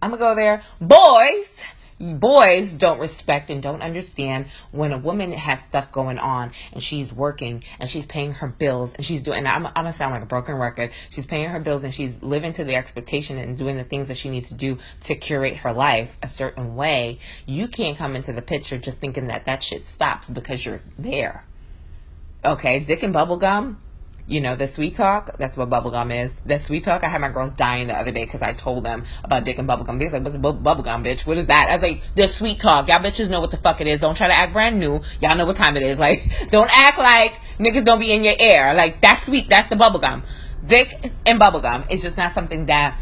I'm 0.00 0.10
gonna 0.10 0.20
go 0.20 0.36
there. 0.36 0.62
Boys 0.80 1.64
boys 2.00 2.74
don't 2.74 2.98
respect 2.98 3.50
and 3.50 3.62
don't 3.62 3.82
understand 3.82 4.46
when 4.72 4.92
a 4.92 4.98
woman 4.98 5.32
has 5.32 5.60
stuff 5.60 5.92
going 5.92 6.18
on 6.18 6.52
and 6.72 6.82
she's 6.82 7.12
working 7.12 7.62
and 7.78 7.88
she's 7.88 8.06
paying 8.06 8.32
her 8.32 8.48
bills 8.48 8.94
and 8.94 9.04
she's 9.04 9.22
doing 9.22 9.38
and 9.38 9.48
I'm, 9.48 9.66
I'm 9.66 9.74
gonna 9.74 9.92
sound 9.92 10.12
like 10.12 10.22
a 10.22 10.26
broken 10.26 10.54
record. 10.54 10.92
She's 11.10 11.26
paying 11.26 11.50
her 11.50 11.60
bills 11.60 11.84
and 11.84 11.92
she's 11.92 12.22
living 12.22 12.52
to 12.54 12.64
the 12.64 12.74
expectation 12.74 13.36
and 13.38 13.56
doing 13.56 13.76
the 13.76 13.84
things 13.84 14.08
that 14.08 14.16
she 14.16 14.30
needs 14.30 14.48
to 14.48 14.54
do 14.54 14.78
to 15.02 15.14
curate 15.14 15.58
her 15.58 15.72
life 15.72 16.16
a 16.22 16.28
certain 16.28 16.74
way. 16.74 17.18
You 17.46 17.68
can't 17.68 17.98
come 17.98 18.16
into 18.16 18.32
the 18.32 18.42
picture 18.42 18.78
just 18.78 18.98
thinking 18.98 19.26
that 19.26 19.44
that 19.46 19.62
shit 19.62 19.84
stops 19.84 20.30
because 20.30 20.64
you're 20.64 20.80
there. 20.98 21.44
Okay 22.44 22.80
dick 22.80 23.02
and 23.02 23.14
bubblegum 23.14 23.76
you 24.30 24.40
know, 24.40 24.54
the 24.54 24.68
sweet 24.68 24.94
talk, 24.94 25.36
that's 25.38 25.56
what 25.56 25.68
bubblegum 25.68 26.24
is. 26.24 26.40
The 26.46 26.60
sweet 26.60 26.84
talk, 26.84 27.02
I 27.02 27.08
had 27.08 27.20
my 27.20 27.30
girls 27.30 27.52
dying 27.52 27.88
the 27.88 27.98
other 27.98 28.12
day 28.12 28.24
because 28.24 28.42
I 28.42 28.52
told 28.52 28.84
them 28.84 29.04
about 29.24 29.42
dick 29.42 29.58
and 29.58 29.68
bubblegum. 29.68 29.98
They 29.98 30.04
was 30.04 30.12
like, 30.12 30.22
what's 30.22 30.36
bu- 30.36 30.52
bubblegum, 30.52 31.04
bitch? 31.04 31.26
What 31.26 31.36
is 31.36 31.46
that? 31.46 31.68
I 31.68 31.72
was 31.72 31.82
like, 31.82 32.02
the 32.14 32.28
sweet 32.28 32.60
talk. 32.60 32.86
Y'all 32.86 33.00
bitches 33.00 33.28
know 33.28 33.40
what 33.40 33.50
the 33.50 33.56
fuck 33.56 33.80
it 33.80 33.88
is. 33.88 33.98
Don't 33.98 34.16
try 34.16 34.28
to 34.28 34.32
act 34.32 34.52
brand 34.52 34.78
new. 34.78 35.00
Y'all 35.20 35.36
know 35.36 35.46
what 35.46 35.56
time 35.56 35.76
it 35.76 35.82
is. 35.82 35.98
Like, 36.10 36.48
don't 36.50 36.70
act 36.72 36.98
like 36.98 37.34
niggas 37.58 37.84
don't 37.84 38.00
be 38.00 38.10
in 38.10 38.24
your 38.24 38.34
air. 38.38 38.72
Like, 38.74 39.02
that's 39.02 39.26
sweet. 39.26 39.50
That's 39.50 39.68
the 39.68 39.76
bubblegum. 39.76 40.22
Dick 40.66 41.12
and 41.26 41.38
bubblegum 41.38 41.90
is 41.90 42.02
just 42.02 42.16
not 42.16 42.32
something 42.32 42.66
that, 42.66 42.98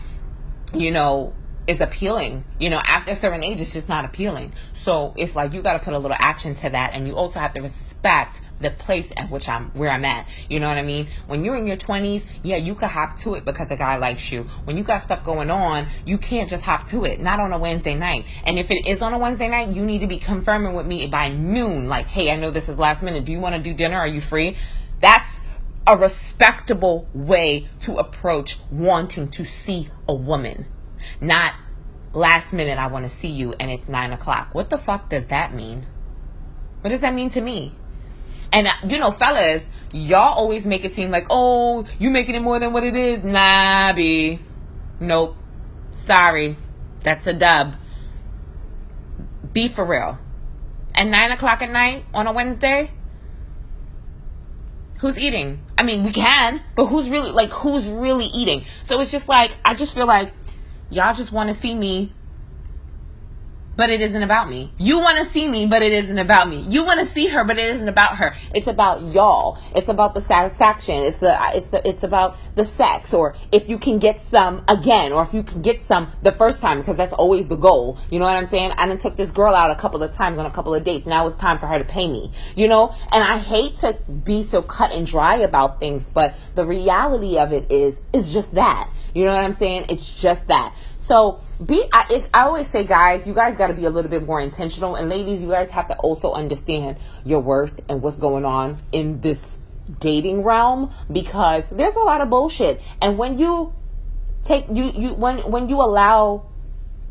you 0.75 0.91
know, 0.91 1.33
is 1.69 1.83
appealing. 1.83 2.45
You 2.59 2.71
know, 2.71 2.79
after 2.79 3.13
a 3.13 3.15
certain 3.15 3.45
age, 3.45 3.61
it's 3.61 3.75
just 3.75 3.89
not 3.89 4.07
appealing. 4.07 4.55
So 4.83 5.13
it's 5.17 5.37
like 5.37 5.53
you 5.53 5.61
got 5.61 5.75
to 5.75 5.85
put 5.85 5.93
a 5.93 5.99
little 5.99 6.17
action 6.19 6.55
to 6.57 6.71
that, 6.71 6.95
and 6.95 7.07
you 7.07 7.15
also 7.15 7.39
have 7.39 7.53
to 7.53 7.61
respect 7.61 8.41
the 8.61 8.71
place 8.71 9.13
at 9.17 9.31
which 9.31 9.49
I'm 9.49 9.67
where 9.71 9.91
I'm 9.91 10.05
at. 10.05 10.27
You 10.49 10.61
know 10.61 10.69
what 10.69 10.79
I 10.79 10.83
mean? 10.83 11.09
When 11.27 11.45
you're 11.45 11.57
in 11.57 11.67
your 11.67 11.77
20s, 11.77 12.25
yeah, 12.43 12.57
you 12.57 12.75
could 12.75 12.89
hop 12.89 13.19
to 13.21 13.35
it 13.35 13.45
because 13.45 13.71
a 13.71 13.77
guy 13.77 13.97
likes 13.99 14.33
you. 14.33 14.45
When 14.65 14.79
you 14.79 14.83
got 14.83 15.03
stuff 15.03 15.25
going 15.25 15.51
on, 15.51 15.89
you 16.07 16.17
can't 16.17 16.49
just 16.49 16.65
hop 16.65 16.87
to 16.89 17.05
it. 17.05 17.21
Not 17.21 17.39
on 17.39 17.53
a 17.53 17.59
Wednesday 17.59 17.95
night. 17.95 18.25
And 18.45 18.59
if 18.59 18.71
it 18.71 18.87
is 18.87 19.03
on 19.03 19.13
a 19.13 19.19
Wednesday 19.19 19.49
night, 19.49 19.69
you 19.69 19.85
need 19.85 20.01
to 20.01 20.07
be 20.07 20.19
confirming 20.19 20.73
with 20.73 20.87
me 20.87 21.07
by 21.07 21.29
noon. 21.29 21.89
Like, 21.89 22.07
hey, 22.07 22.33
I 22.33 22.37
know 22.37 22.51
this 22.51 22.69
is 22.69 22.79
last 22.79 23.03
minute. 23.03 23.27
Do 23.27 23.33
you 23.33 23.41
want 23.41 23.55
to 23.55 23.61
do 23.61 23.75
dinner? 23.75 23.99
Are 23.99 24.09
you 24.09 24.23
free? 24.23 24.57
That's 25.01 25.43
a 25.87 25.97
respectable 25.97 27.09
way 27.13 27.69
to 27.81 27.99
approach 27.99 28.59
wanting 28.71 29.29
to 29.29 29.45
see 29.45 29.89
a 30.09 30.15
woman. 30.15 30.67
Not 31.21 31.55
last 32.13 32.53
minute, 32.53 32.79
I 32.79 32.87
want 32.87 33.05
to 33.05 33.11
see 33.11 33.29
you 33.29 33.55
and 33.59 33.71
it's 33.71 33.89
nine 33.89 34.13
o'clock. 34.13 34.55
What 34.55 34.71
the 34.71 34.79
fuck 34.79 35.09
does 35.09 35.27
that 35.27 35.55
mean? 35.55 35.87
What 36.81 36.91
does 36.91 37.01
that 37.01 37.15
mean 37.15 37.31
to 37.31 37.41
me? 37.41 37.75
And 38.53 38.67
uh, 38.67 38.73
you 38.89 38.99
know, 38.99 39.11
fellas, 39.11 39.65
y'all 39.93 40.35
always 40.35 40.67
make 40.67 40.85
it 40.85 40.95
seem 40.95 41.11
like, 41.11 41.27
oh, 41.31 41.87
you 41.99 42.11
making 42.11 42.35
it 42.35 42.43
more 42.43 42.59
than 42.59 42.73
what 42.73 42.85
it 42.85 42.97
is. 42.97 43.25
Nah, 43.25 43.93
B. 43.93 44.39
Nope. 45.01 45.37
Sorry. 45.93 46.57
That's 47.03 47.27
a 47.27 47.33
dub. 47.33 47.77
Be 49.53 49.69
for 49.69 49.85
real. 49.85 50.19
At 50.95 51.07
nine 51.07 51.31
o'clock 51.31 51.63
at 51.63 51.71
night 51.71 52.05
on 52.13 52.27
a 52.27 52.33
Wednesday, 52.33 52.91
who's 54.99 55.19
eating? 55.19 55.61
I 55.77 55.85
mean, 55.85 56.03
we 56.03 56.11
can, 56.11 56.61
but 56.75 56.87
who's 56.87 57.09
really 57.09 57.31
like 57.31 57.53
who's 57.53 57.89
really 57.89 58.27
eating? 58.27 58.65
So 58.85 59.01
it's 59.01 59.11
just 59.11 59.29
like 59.29 59.57
I 59.65 59.75
just 59.75 59.95
feel 59.95 60.07
like 60.07 60.33
y'all 60.91 61.15
just 61.15 61.33
want 61.33 61.49
to 61.49 61.55
see 61.55 61.75
me 61.75 62.13
but 63.79 63.91
it 63.91 64.01
isn't 64.01 64.25
about 64.25 64.51
me. 64.51 64.73
You 64.77 64.99
want 64.99 65.19
to 65.19 65.25
see 65.25 65.47
me, 65.47 65.67
but 65.67 65.83
it 65.83 65.93
isn't 65.93 66.19
about 66.19 66.49
me. 66.49 66.63
You 66.63 66.85
want 66.85 66.99
to 66.99 67.07
see 67.07 67.29
her, 67.29 67.45
but 67.45 67.61
it 67.61 67.71
isn't 67.71 67.89
about 67.89 68.17
her. 68.17 68.35
It's 68.53 68.67
about 68.67 69.15
y'all. 69.15 69.57
It's 69.73 69.89
about 69.89 70.15
the 70.15 70.21
satisfaction. 70.21 70.97
It's 70.97 71.19
the 71.19 71.39
it's 71.55 71.71
the, 71.71 71.89
it's 71.89 72.03
about 72.03 72.37
the 72.57 72.65
sex, 72.65 73.15
or 73.15 73.37
if 73.53 73.69
you 73.69 73.79
can 73.79 74.01
get 74.01 74.21
some 74.21 74.65
again, 74.67 75.13
or 75.13 75.23
if 75.23 75.33
you 75.33 75.45
can 75.45 75.63
get 75.63 75.81
some 75.81 76.11
the 76.25 76.33
first 76.33 76.61
time, 76.61 76.81
because 76.81 76.97
that's 76.97 77.13
always 77.13 77.47
the 77.47 77.57
goal. 77.57 77.99
You 78.11 78.19
know 78.19 78.25
what 78.25 78.35
I'm 78.35 78.47
saying? 78.47 78.73
I 78.77 78.87
done 78.87 78.99
took 78.99 79.17
this 79.17 79.31
girl 79.31 79.55
out 79.55 79.71
a 79.71 79.77
couple 79.77 80.03
of 80.03 80.13
times 80.13 80.41
on 80.41 80.47
a 80.47 80.51
couple 80.51 80.75
of 80.75 80.83
dates. 80.83 81.07
Now 81.07 81.29
it's 81.29 81.37
time 81.37 81.61
for 81.61 81.69
her 81.69 81.79
to 81.79 81.85
pay 81.85 82.09
me. 82.09 82.33
You 82.57 82.67
know, 82.67 82.93
and 83.13 83.23
I 83.23 83.39
hate 83.39 83.79
to 83.79 83.93
be 84.25 84.43
so 84.43 84.61
cut 84.61 84.91
and 84.91 85.07
dry 85.07 85.37
about 85.37 85.79
things, 85.79 86.11
but 86.11 86.35
the 86.57 86.65
reality 86.65 87.39
of 87.39 87.53
it 87.53 87.71
is 87.71 88.01
is 88.13 88.33
just 88.33 88.57
that. 88.57 88.91
You 89.15 89.25
know 89.25 89.35
what 89.35 89.45
I'm 89.45 89.53
saying? 89.53 89.87
It's 89.89 90.11
just 90.11 90.49
that. 90.49 90.75
So 91.09 91.41
be 91.65 91.85
I, 91.91 92.23
I 92.35 92.43
always 92.43 92.69
say 92.69 92.85
guys 92.85 93.27
you 93.27 93.33
guys 93.33 93.57
got 93.57 93.69
to 93.69 93.75
be 93.75 93.87
a 93.87 93.91
little 93.91 94.11
bit 94.11 94.27
more 94.27 94.41
intentional 94.41 94.95
and 94.95 95.09
ladies 95.09 95.41
you 95.41 95.49
guys 95.49 95.71
have 95.71 95.89
to 95.89 95.97
also 95.97 96.33
understand 96.33 96.99
your 97.25 97.41
worth 97.41 97.81
and 97.89 98.03
what's 98.03 98.19
going 98.19 98.45
on 98.45 98.77
in 98.93 99.21
this 99.23 99.57
dating 100.01 100.43
realm 100.43 100.93
because 101.11 101.65
there's 101.73 101.97
a 101.97 102.01
lot 102.01 102.21
of 102.21 102.29
bullshit 102.29 102.83
and 103.01 103.17
when 103.17 103.39
you 103.39 103.73
take 104.45 104.67
you 104.71 104.93
you 104.95 105.15
when 105.15 105.39
when 105.51 105.71
you 105.71 105.81
allow 105.81 106.45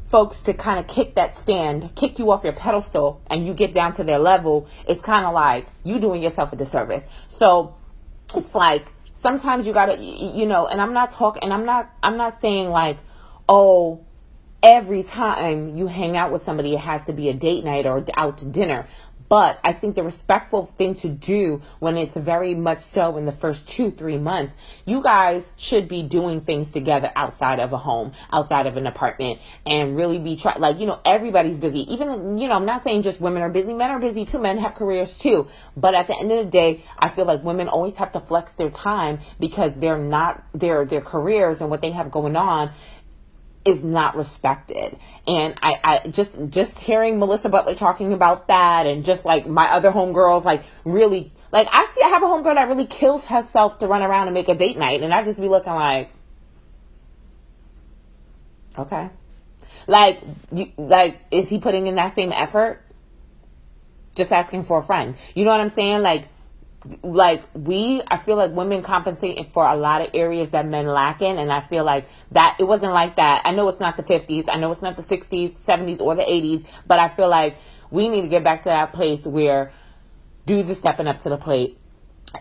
folks 0.05 0.39
to 0.39 0.53
kind 0.53 0.79
of 0.79 0.87
kick 0.87 1.15
that 1.15 1.35
stand, 1.35 1.93
kick 1.95 2.17
you 2.17 2.31
off 2.31 2.43
your 2.43 2.53
pedestal, 2.53 3.21
and 3.27 3.45
you 3.45 3.53
get 3.53 3.73
down 3.73 3.91
to 3.93 4.03
their 4.03 4.19
level, 4.19 4.67
it's 4.87 5.01
kind 5.01 5.25
of 5.25 5.33
like 5.33 5.67
you 5.83 5.99
doing 5.99 6.23
yourself 6.23 6.53
a 6.53 6.55
disservice. 6.55 7.03
So 7.37 7.75
it's 8.33 8.55
like 8.55 8.85
sometimes 9.13 9.67
you 9.67 9.73
gotta, 9.73 9.97
you 9.97 10.45
know, 10.45 10.67
and 10.67 10.81
I'm 10.81 10.93
not 10.93 11.11
talking, 11.11 11.43
and 11.43 11.53
I'm 11.53 11.65
not, 11.65 11.91
I'm 12.01 12.15
not 12.15 12.39
saying 12.39 12.69
like, 12.69 12.97
oh, 13.49 14.05
every 14.63 15.03
time 15.03 15.75
you 15.75 15.87
hang 15.87 16.17
out 16.17 16.31
with 16.31 16.43
somebody, 16.43 16.73
it 16.73 16.79
has 16.79 17.03
to 17.05 17.13
be 17.13 17.29
a 17.29 17.33
date 17.33 17.63
night 17.63 17.85
or 17.85 18.03
out 18.15 18.37
to 18.37 18.45
dinner. 18.45 18.87
But 19.29 19.59
I 19.63 19.73
think 19.73 19.95
the 19.95 20.03
respectful 20.03 20.67
thing 20.77 20.95
to 20.95 21.09
do 21.09 21.61
when 21.79 21.97
it's 21.97 22.15
very 22.15 22.55
much 22.55 22.79
so 22.79 23.17
in 23.17 23.25
the 23.25 23.33
first 23.33 23.67
two, 23.67 23.91
three 23.91 24.17
months, 24.17 24.55
you 24.85 25.03
guys 25.03 25.51
should 25.57 25.89
be 25.89 26.01
doing 26.01 26.41
things 26.41 26.71
together 26.71 27.11
outside 27.15 27.59
of 27.59 27.73
a 27.73 27.77
home, 27.77 28.13
outside 28.31 28.67
of 28.67 28.77
an 28.77 28.87
apartment, 28.87 29.39
and 29.65 29.97
really 29.97 30.17
be 30.17 30.37
try 30.37 30.55
like, 30.57 30.79
you 30.79 30.85
know, 30.85 31.01
everybody's 31.03 31.57
busy. 31.57 31.91
Even, 31.91 32.37
you 32.37 32.47
know, 32.47 32.55
I'm 32.55 32.65
not 32.65 32.83
saying 32.83 33.01
just 33.01 33.19
women 33.19 33.41
are 33.41 33.49
busy, 33.49 33.73
men 33.73 33.91
are 33.91 33.99
busy 33.99 34.23
too, 34.23 34.39
men 34.39 34.59
have 34.59 34.75
careers 34.75 35.17
too. 35.17 35.47
But 35.75 35.93
at 35.93 36.07
the 36.07 36.17
end 36.17 36.31
of 36.31 36.45
the 36.45 36.51
day, 36.51 36.83
I 36.97 37.09
feel 37.09 37.25
like 37.25 37.43
women 37.43 37.67
always 37.67 37.97
have 37.97 38.13
to 38.13 38.21
flex 38.21 38.53
their 38.53 38.69
time 38.69 39.19
because 39.41 39.73
they're 39.73 39.99
not 39.99 40.41
their 40.53 40.85
their 40.85 41.01
careers 41.01 41.59
and 41.59 41.69
what 41.69 41.81
they 41.81 41.91
have 41.91 42.11
going 42.11 42.37
on 42.37 42.71
is 43.67 43.83
not 43.83 44.15
respected. 44.15 44.97
And 45.27 45.53
I, 45.61 45.79
I 45.83 46.07
just 46.07 46.37
just 46.49 46.79
hearing 46.79 47.19
Melissa 47.19 47.49
Butler 47.49 47.75
talking 47.75 48.13
about 48.13 48.47
that 48.47 48.87
and 48.87 49.03
just 49.03 49.25
like 49.25 49.45
my 49.45 49.69
other 49.69 49.91
homegirls 49.91 50.45
like 50.45 50.63
really 50.85 51.33
like 51.51 51.67
I 51.69 51.85
see 51.93 52.01
I 52.01 52.07
have 52.07 52.23
a 52.23 52.27
homegirl 52.27 52.55
that 52.55 52.69
really 52.69 52.85
kills 52.85 53.25
herself 53.25 53.79
to 53.79 53.87
run 53.87 54.01
around 54.01 54.27
and 54.27 54.33
make 54.33 54.47
a 54.47 54.55
date 54.55 54.77
night 54.77 55.03
and 55.03 55.13
I 55.13 55.21
just 55.21 55.39
be 55.39 55.49
looking 55.49 55.73
like 55.73 56.09
Okay. 58.77 59.09
Like 59.85 60.21
you 60.53 60.71
like 60.77 61.19
is 61.29 61.49
he 61.49 61.59
putting 61.59 61.87
in 61.87 61.95
that 61.95 62.13
same 62.13 62.31
effort? 62.31 62.81
Just 64.15 64.31
asking 64.31 64.63
for 64.63 64.79
a 64.79 64.83
friend. 64.83 65.15
You 65.35 65.43
know 65.43 65.51
what 65.51 65.59
I'm 65.59 65.69
saying? 65.69 66.03
Like 66.03 66.29
like 67.01 67.43
we 67.53 68.01
i 68.07 68.17
feel 68.17 68.35
like 68.35 68.51
women 68.51 68.81
compensate 68.81 69.51
for 69.51 69.65
a 69.65 69.75
lot 69.75 70.01
of 70.01 70.09
areas 70.13 70.49
that 70.51 70.65
men 70.65 70.85
lack 70.85 71.21
in 71.21 71.37
and 71.37 71.51
i 71.51 71.59
feel 71.61 71.83
like 71.83 72.07
that 72.31 72.55
it 72.59 72.63
wasn't 72.65 72.91
like 72.93 73.15
that. 73.15 73.41
I 73.45 73.51
know 73.51 73.67
it's 73.67 73.79
not 73.79 73.97
the 73.97 74.03
50s 74.03 74.45
i 74.47 74.57
know 74.57 74.71
it's 74.71 74.81
not 74.81 74.95
the 74.95 75.01
60s 75.01 75.57
70s 75.65 75.99
or 75.99 76.15
the 76.15 76.21
80s 76.21 76.65
but 76.85 76.99
i 76.99 77.09
feel 77.09 77.29
like 77.29 77.57
we 77.89 78.07
need 78.07 78.21
to 78.21 78.27
get 78.27 78.43
back 78.43 78.59
to 78.59 78.69
that 78.69 78.93
place 78.93 79.25
where 79.25 79.71
dudes 80.45 80.69
are 80.69 80.75
stepping 80.75 81.07
up 81.07 81.21
to 81.21 81.29
the 81.29 81.37
plate 81.37 81.77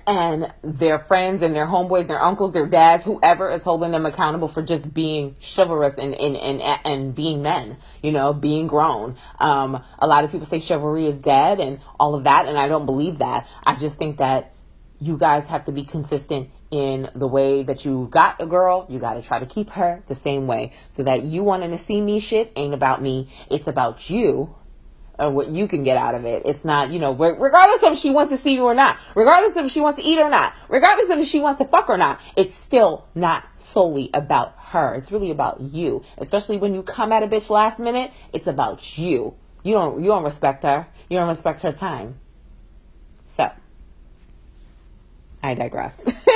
and 0.06 0.52
their 0.62 0.98
friends 0.98 1.42
and 1.42 1.54
their 1.54 1.66
homeboys, 1.66 2.08
their 2.08 2.22
uncles, 2.22 2.52
their 2.52 2.66
dads, 2.66 3.04
whoever 3.04 3.50
is 3.50 3.62
holding 3.62 3.92
them 3.92 4.06
accountable 4.06 4.48
for 4.48 4.62
just 4.62 4.92
being 4.92 5.36
chivalrous 5.40 5.94
and 5.94 6.14
and 6.14 6.36
and, 6.36 6.62
and 6.84 7.14
being 7.14 7.42
men, 7.42 7.76
you 8.02 8.12
know, 8.12 8.32
being 8.32 8.66
grown. 8.66 9.16
Um, 9.38 9.82
a 9.98 10.06
lot 10.06 10.24
of 10.24 10.32
people 10.32 10.46
say 10.46 10.58
chivalry 10.58 11.06
is 11.06 11.18
dead 11.18 11.60
and 11.60 11.80
all 11.98 12.14
of 12.14 12.24
that, 12.24 12.46
and 12.46 12.58
I 12.58 12.68
don't 12.68 12.86
believe 12.86 13.18
that. 13.18 13.46
I 13.64 13.76
just 13.76 13.96
think 13.96 14.18
that 14.18 14.52
you 14.98 15.18
guys 15.18 15.46
have 15.48 15.64
to 15.66 15.72
be 15.72 15.84
consistent 15.84 16.50
in 16.70 17.10
the 17.14 17.28
way 17.28 17.62
that 17.62 17.84
you 17.84 18.08
got 18.10 18.40
a 18.40 18.46
girl. 18.46 18.86
You 18.88 18.98
got 18.98 19.14
to 19.14 19.22
try 19.22 19.38
to 19.38 19.46
keep 19.46 19.70
her 19.70 20.02
the 20.08 20.14
same 20.14 20.46
way, 20.46 20.72
so 20.90 21.02
that 21.04 21.22
you 21.22 21.42
wanting 21.42 21.70
to 21.70 21.78
see 21.78 22.00
me 22.00 22.20
shit 22.20 22.52
ain't 22.56 22.74
about 22.74 23.02
me. 23.02 23.28
It's 23.50 23.68
about 23.68 24.10
you 24.10 24.54
and 25.18 25.34
what 25.34 25.48
you 25.48 25.66
can 25.66 25.82
get 25.82 25.96
out 25.96 26.14
of 26.14 26.24
it. 26.24 26.42
It's 26.44 26.64
not, 26.64 26.90
you 26.90 26.98
know, 26.98 27.12
regardless 27.12 27.82
of 27.82 27.92
if 27.92 27.98
she 27.98 28.10
wants 28.10 28.30
to 28.32 28.38
see 28.38 28.54
you 28.54 28.64
or 28.64 28.74
not, 28.74 28.98
regardless 29.14 29.56
of 29.56 29.66
if 29.66 29.72
she 29.72 29.80
wants 29.80 30.00
to 30.00 30.06
eat 30.06 30.18
or 30.18 30.30
not, 30.30 30.54
regardless 30.68 31.10
of 31.10 31.18
if 31.18 31.26
she 31.26 31.40
wants 31.40 31.58
to 31.58 31.66
fuck 31.66 31.88
or 31.88 31.96
not, 31.96 32.20
it's 32.36 32.54
still 32.54 33.06
not 33.14 33.44
solely 33.56 34.10
about 34.12 34.54
her. 34.58 34.94
It's 34.94 35.12
really 35.12 35.30
about 35.30 35.60
you. 35.60 36.02
Especially 36.18 36.56
when 36.56 36.74
you 36.74 36.82
come 36.82 37.12
at 37.12 37.22
a 37.22 37.26
bitch 37.26 37.50
last 37.50 37.80
minute, 37.80 38.12
it's 38.32 38.46
about 38.46 38.98
you. 38.98 39.34
You 39.62 39.74
don't 39.74 40.00
you 40.00 40.06
don't 40.06 40.22
respect 40.22 40.62
her. 40.62 40.86
You 41.08 41.18
don't 41.18 41.28
respect 41.28 41.62
her 41.62 41.72
time. 41.72 42.20
So 43.36 43.50
I 45.42 45.54
digress. 45.54 46.00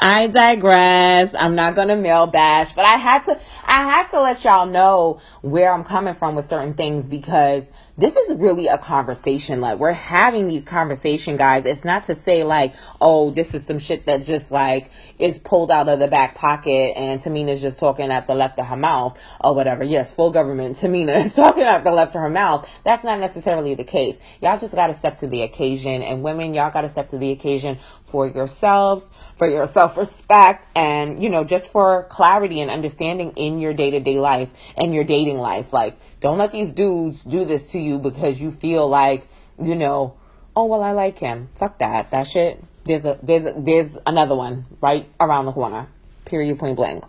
I 0.00 0.26
digress. 0.26 1.34
I'm 1.38 1.54
not 1.54 1.74
gonna 1.74 1.96
male 1.96 2.26
bash, 2.26 2.72
but 2.72 2.84
I 2.84 2.96
had 2.96 3.24
to 3.24 3.40
I 3.64 3.82
had 3.82 4.08
to 4.10 4.20
let 4.20 4.44
y'all 4.44 4.66
know 4.66 5.20
where 5.42 5.72
I'm 5.72 5.84
coming 5.84 6.14
from 6.14 6.34
with 6.34 6.48
certain 6.48 6.74
things 6.74 7.06
because 7.06 7.64
this 7.96 8.16
is 8.16 8.36
really 8.36 8.66
a 8.66 8.76
conversation. 8.76 9.60
Like 9.60 9.78
we're 9.78 9.92
having 9.92 10.48
these 10.48 10.64
conversation, 10.64 11.36
guys. 11.36 11.64
It's 11.64 11.84
not 11.84 12.04
to 12.06 12.14
say 12.14 12.44
like, 12.44 12.74
oh, 13.00 13.30
this 13.30 13.54
is 13.54 13.64
some 13.64 13.78
shit 13.78 14.06
that 14.06 14.24
just 14.24 14.50
like 14.50 14.90
is 15.18 15.38
pulled 15.38 15.70
out 15.70 15.88
of 15.88 16.00
the 16.00 16.08
back 16.08 16.34
pocket 16.34 16.96
and 16.96 17.20
Tamina's 17.20 17.60
just 17.60 17.78
talking 17.78 18.10
at 18.10 18.26
the 18.26 18.34
left 18.34 18.58
of 18.58 18.66
her 18.66 18.76
mouth 18.76 19.18
or 19.40 19.54
whatever. 19.54 19.84
Yes, 19.84 20.12
full 20.12 20.30
government. 20.30 20.76
Tamina 20.76 21.16
is 21.24 21.34
talking 21.34 21.62
at 21.62 21.84
the 21.84 21.92
left 21.92 22.14
of 22.14 22.20
her 22.20 22.30
mouth. 22.30 22.68
That's 22.84 23.04
not 23.04 23.20
necessarily 23.20 23.74
the 23.74 23.84
case. 23.84 24.16
Y'all 24.42 24.58
just 24.58 24.74
got 24.74 24.88
to 24.88 24.94
step 24.94 25.18
to 25.18 25.26
the 25.26 25.42
occasion, 25.42 26.02
and 26.02 26.22
women, 26.22 26.54
y'all 26.54 26.72
got 26.72 26.82
to 26.82 26.88
step 26.88 27.08
to 27.10 27.18
the 27.18 27.30
occasion 27.30 27.78
for 28.04 28.26
yourselves, 28.26 29.10
for 29.36 29.48
your 29.48 29.66
self 29.66 29.96
respect, 29.96 30.66
and 30.76 31.22
you 31.22 31.28
know, 31.28 31.44
just 31.44 31.70
for 31.72 32.04
clarity 32.04 32.60
and 32.60 32.70
understanding 32.70 33.32
in 33.36 33.58
your 33.58 33.74
day 33.74 33.90
to 33.90 34.00
day 34.00 34.18
life 34.18 34.50
and 34.76 34.94
your 34.94 35.04
dating 35.04 35.38
life. 35.38 35.72
Like, 35.72 35.98
don't 36.20 36.38
let 36.38 36.52
these 36.52 36.72
dudes 36.72 37.22
do 37.22 37.44
this 37.44 37.70
to 37.72 37.78
you 37.78 37.98
because 37.98 38.40
you 38.40 38.50
feel 38.50 38.88
like, 38.88 39.26
you 39.60 39.74
know, 39.74 40.14
oh 40.56 40.66
well 40.66 40.82
I 40.82 40.92
like 40.92 41.18
him. 41.18 41.48
Fuck 41.56 41.78
that. 41.78 42.10
That 42.10 42.26
shit. 42.26 42.62
There's 42.84 43.04
a 43.04 43.18
there's 43.22 43.44
a, 43.44 43.54
there's 43.56 43.98
another 44.06 44.34
one 44.34 44.66
right 44.80 45.08
around 45.18 45.46
the 45.46 45.52
corner. 45.52 45.88
Period 46.24 46.58
point 46.58 46.76
blank. 46.76 47.04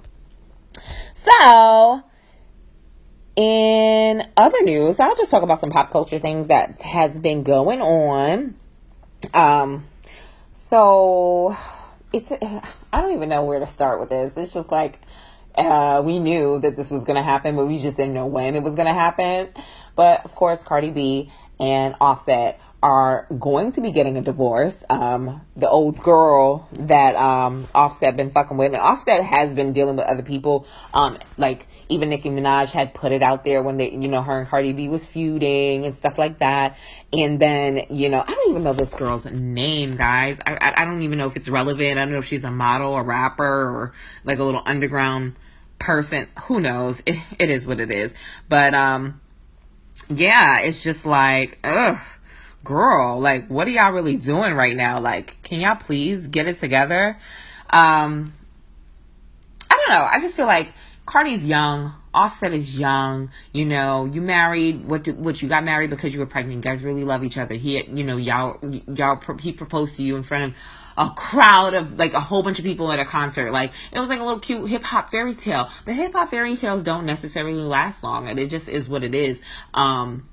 So 1.14 2.04
in 3.36 4.24
other 4.38 4.62
news, 4.64 5.00
I'll 5.00 5.16
just 5.16 5.32
talk 5.32 5.44
about 5.44 5.60
some 5.60 5.70
pop 5.70 5.92
culture 5.92 6.20
things 6.20 6.48
that 6.48 6.82
has 6.82 7.12
been 7.18 7.44
going 7.44 7.82
on. 7.82 8.56
Um 9.34 9.86
so 10.70 11.56
it's 12.16 12.32
I 12.32 13.02
don't 13.02 13.14
even 13.14 13.30
know 13.30 13.44
where 13.44 13.60
to 13.60 13.68
start 13.68 14.00
with 14.00 14.10
this. 14.10 14.34
It's 14.38 14.54
just 14.54 14.72
like 14.72 15.00
uh, 15.56 16.02
we 16.04 16.20
knew 16.20 16.60
that 16.60 16.76
this 16.76 16.90
was 16.90 17.04
going 17.04 17.18
to 17.18 17.22
happen, 17.22 17.56
but 17.56 17.66
we 17.66 17.80
just 17.80 17.98
didn't 17.98 18.14
know 18.14 18.26
when 18.26 18.56
it 18.56 18.64
was 18.64 18.74
going 18.74 18.88
to 18.88 18.94
happen. 18.94 19.50
But 19.96 20.24
of 20.26 20.34
course, 20.36 20.64
Cardi 20.64 20.92
B 20.92 21.32
and 21.60 21.96
Offset 22.00 22.60
are 22.86 23.26
going 23.40 23.72
to 23.72 23.82
be 23.82 23.90
getting 23.90 24.16
a 24.16 24.22
divorce. 24.22 24.84
Um, 24.92 25.42
the 25.56 25.68
old 25.68 26.04
girl 26.04 26.70
that 26.74 27.16
um, 27.16 27.68
Offset 27.74 28.16
been 28.16 28.30
fucking 28.30 28.58
with, 28.58 28.74
and 28.74 28.82
Offset 28.82 29.24
has 29.24 29.56
been 29.56 29.74
dealing 29.74 29.96
with 29.96 30.06
other 30.06 30.22
people. 30.22 30.68
Um, 30.94 31.18
like 31.36 31.66
even 31.90 32.10
Nicki 32.10 32.30
Minaj 32.30 32.70
had 32.70 32.94
put 32.94 33.12
it 33.12 33.24
out 33.24 33.44
there 33.44 33.64
when 33.64 33.78
they, 33.78 33.90
you 33.90 34.08
know, 34.08 34.22
her 34.22 34.38
and 34.38 34.48
Cardi 34.48 34.72
B 34.74 34.88
was 34.88 35.08
feuding 35.08 35.84
and 35.84 35.96
stuff 35.96 36.20
like 36.20 36.38
that. 36.38 36.78
And 37.12 37.40
then, 37.40 37.88
you 37.90 38.08
know, 38.08 38.22
I 38.22 38.32
don't 38.32 38.52
even 38.52 38.64
know 38.64 38.74
this 38.74 38.94
girl's 38.94 39.26
name, 39.26 39.98
guys. 39.98 40.40
I, 40.46 40.54
I, 40.54 40.84
I 40.84 40.86
don't 40.86 41.02
even 41.02 41.18
know 41.18 41.26
if 41.26 41.36
it's 41.36 41.50
relevant. 41.50 41.98
I 41.98 42.04
don't 42.04 42.12
know 42.12 42.20
if 42.20 42.26
she's 42.26 42.44
a 42.44 42.52
model, 42.52 42.96
a 42.96 43.02
rapper, 43.02 43.44
or 43.44 43.94
like 44.26 44.38
a 44.38 44.44
little 44.44 44.62
underground 44.64 45.38
person. 45.80 46.28
Who 46.44 46.60
knows? 46.60 47.02
It, 47.08 47.18
it 47.40 47.50
is 47.50 47.66
what 47.66 47.80
it 47.80 47.90
is. 47.90 48.14
But 48.48 48.76
um, 48.76 49.22
yeah, 50.08 50.60
it's 50.60 50.84
just 50.84 51.08
like, 51.08 51.58
ugh, 51.64 51.98
girl, 52.66 53.20
like, 53.22 53.48
what 53.48 53.68
are 53.68 53.72
y'all 53.72 53.94
really 53.94 54.18
doing 54.18 54.54
right 54.54 54.76
now? 54.76 55.00
Like, 55.00 55.42
can 55.44 55.62
y'all 55.62 55.78
please 55.78 56.28
get 56.28 56.50
it 56.50 56.60
together? 56.60 57.18
Um, 57.70 58.34
I 59.72 59.78
don't 59.78 59.90
know. 59.90 60.06
I 60.12 60.20
just 60.20 60.36
feel 60.36 60.48
like 60.48 60.74
Cardi's 61.06 61.46
young. 61.46 61.94
Offset 62.14 62.54
is 62.54 62.78
young. 62.78 63.30
You 63.52 63.66
know, 63.66 64.06
you 64.06 64.22
married 64.22 64.86
what? 64.86 65.04
Do, 65.04 65.14
what 65.14 65.42
you 65.42 65.50
got 65.50 65.64
married 65.64 65.90
because 65.90 66.14
you 66.14 66.20
were 66.20 66.26
pregnant. 66.26 66.66
You 66.66 66.72
guys 66.72 66.84
really 66.84 67.04
love 67.04 67.24
each 67.24 67.38
other. 67.38 67.56
He, 67.56 67.84
you 67.84 68.04
know, 68.04 68.18
y'all, 68.18 68.58
y'all. 68.94 69.20
He 69.38 69.52
proposed 69.52 69.98
to 69.98 70.04
you 70.04 70.16
in 70.16 70.24
front 70.24 70.46
of 70.46 70.58
a 70.98 71.10
crowd 71.14 71.74
of 71.74 72.00
like 72.00 72.14
a 72.14 72.22
whole 72.22 72.42
bunch 72.42 72.58
of 72.58 72.64
people 72.64 72.92
at 72.92 73.00
a 73.00 73.06
concert. 73.06 73.52
Like 73.52 73.74
it 73.92 74.00
was 74.00 74.10
like 74.10 74.20
a 74.20 74.24
little 74.24 74.40
cute 74.40 74.70
hip 74.70 74.84
hop 74.84 75.10
fairy 75.10 75.36
tale. 75.36 75.70
But 75.84 75.96
hip 75.96 76.14
hop 76.14 76.30
fairy 76.30 76.56
tales 76.56 76.84
don't 76.84 77.06
necessarily 77.06 77.56
last 77.56 78.04
long, 78.04 78.28
and 78.28 78.40
it 78.40 78.50
just 78.50 78.70
is 78.70 78.88
what 78.88 79.04
it 79.04 79.14
is. 79.14 79.42
Um, 79.74 80.30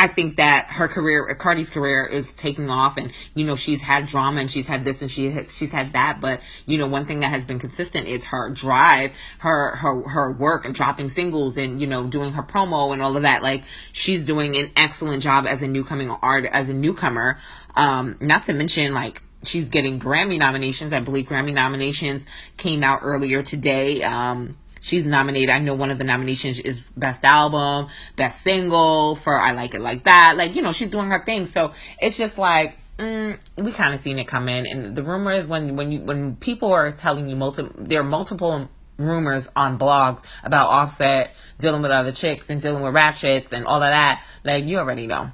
I 0.00 0.06
think 0.06 0.36
that 0.36 0.64
her 0.68 0.88
career, 0.88 1.36
Cardi's 1.38 1.68
career, 1.68 2.06
is 2.06 2.30
taking 2.32 2.70
off, 2.70 2.96
and 2.96 3.12
you 3.34 3.44
know 3.44 3.54
she's 3.54 3.82
had 3.82 4.06
drama 4.06 4.40
and 4.40 4.50
she's 4.50 4.66
had 4.66 4.82
this 4.82 5.02
and 5.02 5.10
she 5.10 5.30
has, 5.30 5.54
she's 5.54 5.72
had 5.72 5.92
that. 5.92 6.22
But 6.22 6.40
you 6.64 6.78
know 6.78 6.86
one 6.86 7.04
thing 7.04 7.20
that 7.20 7.28
has 7.28 7.44
been 7.44 7.58
consistent 7.58 8.08
is 8.08 8.24
her 8.24 8.48
drive, 8.48 9.12
her 9.40 9.76
her 9.76 10.08
her 10.08 10.32
work 10.32 10.64
and 10.64 10.74
dropping 10.74 11.10
singles 11.10 11.58
and 11.58 11.78
you 11.78 11.86
know 11.86 12.06
doing 12.06 12.32
her 12.32 12.42
promo 12.42 12.94
and 12.94 13.02
all 13.02 13.14
of 13.14 13.24
that. 13.24 13.42
Like 13.42 13.64
she's 13.92 14.22
doing 14.22 14.56
an 14.56 14.70
excellent 14.74 15.22
job 15.22 15.46
as 15.46 15.60
a 15.60 15.68
newcoming 15.68 16.08
art 16.08 16.46
as 16.46 16.70
a 16.70 16.74
newcomer. 16.74 17.38
Um, 17.76 18.16
not 18.22 18.44
to 18.44 18.54
mention 18.54 18.94
like 18.94 19.22
she's 19.42 19.68
getting 19.68 20.00
Grammy 20.00 20.38
nominations. 20.38 20.94
I 20.94 21.00
believe 21.00 21.26
Grammy 21.26 21.52
nominations 21.52 22.24
came 22.56 22.82
out 22.82 23.00
earlier 23.02 23.42
today. 23.42 24.02
Um, 24.02 24.56
she's 24.80 25.06
nominated. 25.06 25.50
I 25.50 25.58
know 25.58 25.74
one 25.74 25.90
of 25.90 25.98
the 25.98 26.04
nominations 26.04 26.58
is 26.60 26.80
best 26.96 27.24
album, 27.24 27.88
best 28.16 28.42
single 28.42 29.16
for 29.16 29.38
I 29.38 29.52
Like 29.52 29.74
It 29.74 29.80
Like 29.80 30.04
That. 30.04 30.34
Like, 30.36 30.56
you 30.56 30.62
know, 30.62 30.72
she's 30.72 30.90
doing 30.90 31.10
her 31.10 31.24
thing. 31.24 31.46
So 31.46 31.72
it's 32.00 32.16
just 32.16 32.38
like, 32.38 32.78
mm, 32.98 33.38
we 33.56 33.72
kind 33.72 33.94
of 33.94 34.00
seen 34.00 34.18
it 34.18 34.26
come 34.26 34.48
in. 34.48 34.66
And 34.66 34.96
the 34.96 35.02
rumor 35.02 35.32
is 35.32 35.46
when, 35.46 35.76
when 35.76 35.92
you, 35.92 36.00
when 36.00 36.36
people 36.36 36.72
are 36.72 36.90
telling 36.92 37.28
you 37.28 37.36
multiple, 37.36 37.72
there 37.78 38.00
are 38.00 38.04
multiple 38.04 38.68
rumors 38.96 39.48
on 39.56 39.78
blogs 39.78 40.22
about 40.44 40.68
Offset 40.68 41.34
dealing 41.58 41.82
with 41.82 41.90
other 41.90 42.12
chicks 42.12 42.50
and 42.50 42.60
dealing 42.60 42.82
with 42.82 42.94
ratchets 42.94 43.52
and 43.52 43.66
all 43.66 43.82
of 43.82 43.90
that. 43.90 44.24
Like, 44.44 44.64
you 44.64 44.78
already 44.78 45.06
know 45.06 45.30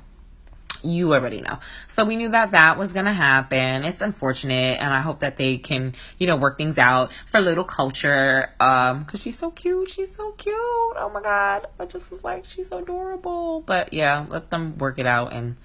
you 0.85 1.15
already 1.15 1.41
know. 1.41 1.59
So 1.87 2.05
we 2.05 2.17
knew 2.17 2.31
that 2.31 2.51
that 2.51 2.79
was 2.79 2.93
going 2.93 3.07
to 3.07 3.13
happen. 3.13 3.85
It's 3.85 4.01
unfortunate 4.01 4.81
and 4.81 4.93
I 4.93 5.01
hope 5.01 5.21
that 5.21 5.37
they 5.37 5.59
can, 5.59 5.95
you 6.19 6.27
know, 6.27 6.37
work 6.37 6.59
things 6.59 6.79
out 6.79 7.13
for 7.27 7.41
little 7.41 7.65
Kulture 7.65 8.49
um 8.61 9.05
cuz 9.05 9.23
she's 9.23 9.39
so 9.39 9.51
cute. 9.51 9.91
She's 9.91 10.15
so 10.15 10.33
cute. 10.33 10.55
Oh 10.57 11.11
my 11.13 11.21
god. 11.23 11.67
I 11.79 11.87
just 11.87 12.11
was 12.11 12.25
like 12.25 12.45
she's 12.45 12.71
adorable. 12.73 13.61
But 13.61 13.93
yeah, 13.93 14.27
let 14.29 14.51
them 14.51 14.79
work 14.79 14.99
it 14.99 15.07
out 15.07 15.33
and 15.33 15.57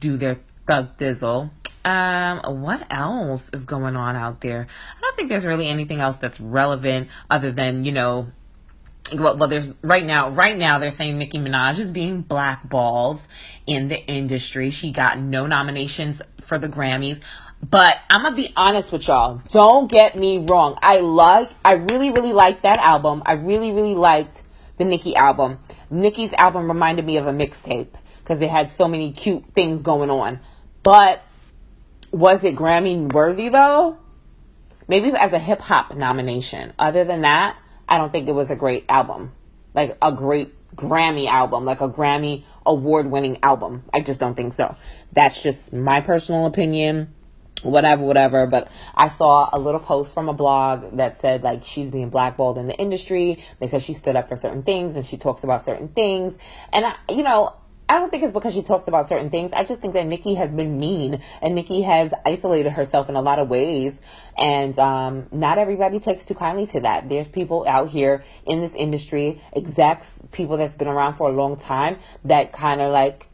do 0.00 0.16
their 0.16 0.36
thug 0.66 0.96
dizzle. 0.98 1.50
Um, 1.84 2.40
what 2.62 2.86
else 2.90 3.50
is 3.52 3.64
going 3.64 3.96
on 3.96 4.14
out 4.14 4.40
there? 4.40 4.66
I 4.96 5.00
don't 5.00 5.16
think 5.16 5.28
there's 5.28 5.46
really 5.46 5.68
anything 5.68 6.00
else 6.00 6.16
that's 6.16 6.40
relevant 6.40 7.08
other 7.28 7.50
than, 7.50 7.84
you 7.84 7.92
know, 7.92 8.28
well, 9.14 9.36
well, 9.36 9.48
there's 9.48 9.72
right 9.82 10.04
now, 10.04 10.30
right 10.30 10.56
now 10.56 10.78
they're 10.78 10.90
saying 10.90 11.18
Nicki 11.18 11.38
Minaj 11.38 11.78
is 11.78 11.90
being 11.90 12.22
blackballed 12.22 13.20
in 13.66 13.88
the 13.88 14.04
industry. 14.06 14.70
She 14.70 14.92
got 14.92 15.18
no 15.18 15.46
nominations 15.46 16.22
for 16.40 16.58
the 16.58 16.68
Grammys. 16.68 17.20
But 17.68 17.98
I'm 18.10 18.22
gonna 18.22 18.34
be 18.34 18.52
honest 18.56 18.90
with 18.90 19.06
y'all. 19.06 19.40
Don't 19.50 19.90
get 19.90 20.16
me 20.16 20.44
wrong. 20.48 20.78
I 20.82 21.00
like, 21.00 21.50
I 21.64 21.74
really, 21.74 22.10
really 22.10 22.32
liked 22.32 22.62
that 22.62 22.78
album. 22.78 23.22
I 23.24 23.34
really, 23.34 23.70
really 23.70 23.94
liked 23.94 24.42
the 24.78 24.84
Nicki 24.84 25.14
album. 25.14 25.58
Nicki's 25.88 26.32
album 26.32 26.66
reminded 26.66 27.06
me 27.06 27.18
of 27.18 27.26
a 27.26 27.32
mixtape 27.32 27.88
because 28.18 28.40
it 28.40 28.50
had 28.50 28.70
so 28.72 28.88
many 28.88 29.12
cute 29.12 29.44
things 29.54 29.82
going 29.82 30.10
on. 30.10 30.40
But 30.82 31.22
was 32.10 32.42
it 32.42 32.56
Grammy 32.56 33.12
worthy 33.12 33.48
though? 33.48 33.98
Maybe 34.88 35.12
as 35.12 35.32
a 35.32 35.38
hip 35.38 35.60
hop 35.60 35.94
nomination. 35.94 36.72
Other 36.78 37.04
than 37.04 37.22
that, 37.22 37.56
I 37.92 37.98
don't 37.98 38.10
think 38.10 38.26
it 38.26 38.32
was 38.32 38.50
a 38.50 38.56
great 38.56 38.86
album. 38.88 39.32
Like 39.74 39.98
a 40.00 40.12
great 40.12 40.54
Grammy 40.74 41.28
album, 41.28 41.66
like 41.66 41.82
a 41.82 41.88
Grammy 41.90 42.42
award 42.64 43.10
winning 43.10 43.38
album. 43.42 43.84
I 43.92 44.00
just 44.00 44.18
don't 44.18 44.34
think 44.34 44.54
so. 44.54 44.76
That's 45.12 45.42
just 45.42 45.74
my 45.74 46.00
personal 46.00 46.46
opinion. 46.46 47.12
Whatever, 47.62 48.02
whatever. 48.02 48.46
But 48.46 48.68
I 48.94 49.10
saw 49.10 49.50
a 49.52 49.58
little 49.58 49.78
post 49.78 50.14
from 50.14 50.30
a 50.30 50.32
blog 50.32 50.96
that 50.96 51.20
said 51.20 51.42
like 51.42 51.64
she's 51.64 51.90
being 51.90 52.08
blackballed 52.08 52.56
in 52.56 52.66
the 52.66 52.74
industry 52.74 53.44
because 53.60 53.82
she 53.82 53.92
stood 53.92 54.16
up 54.16 54.26
for 54.26 54.36
certain 54.36 54.62
things 54.62 54.96
and 54.96 55.04
she 55.04 55.18
talks 55.18 55.44
about 55.44 55.62
certain 55.62 55.88
things. 55.88 56.34
And 56.72 56.86
I, 56.86 56.94
you 57.10 57.22
know, 57.22 57.54
I 57.92 57.96
don't 57.96 58.08
think 58.08 58.22
it's 58.22 58.32
because 58.32 58.54
she 58.54 58.62
talks 58.62 58.88
about 58.88 59.06
certain 59.06 59.28
things. 59.28 59.52
I 59.52 59.64
just 59.64 59.82
think 59.82 59.92
that 59.92 60.06
Nicki 60.06 60.32
has 60.36 60.50
been 60.50 60.78
mean 60.78 61.22
and 61.42 61.54
Nicki 61.54 61.82
has 61.82 62.10
isolated 62.24 62.70
herself 62.70 63.10
in 63.10 63.16
a 63.16 63.20
lot 63.20 63.38
of 63.38 63.50
ways. 63.50 64.00
And 64.38 64.78
um, 64.78 65.26
not 65.30 65.58
everybody 65.58 66.00
takes 66.00 66.24
too 66.24 66.32
kindly 66.32 66.64
to 66.68 66.80
that. 66.80 67.10
There's 67.10 67.28
people 67.28 67.66
out 67.68 67.90
here 67.90 68.24
in 68.46 68.62
this 68.62 68.72
industry, 68.72 69.42
execs, 69.54 70.18
people 70.30 70.56
that's 70.56 70.74
been 70.74 70.88
around 70.88 71.16
for 71.16 71.28
a 71.28 71.32
long 71.34 71.58
time 71.58 71.98
that 72.24 72.54
kind 72.54 72.80
of 72.80 72.92
like 72.92 73.28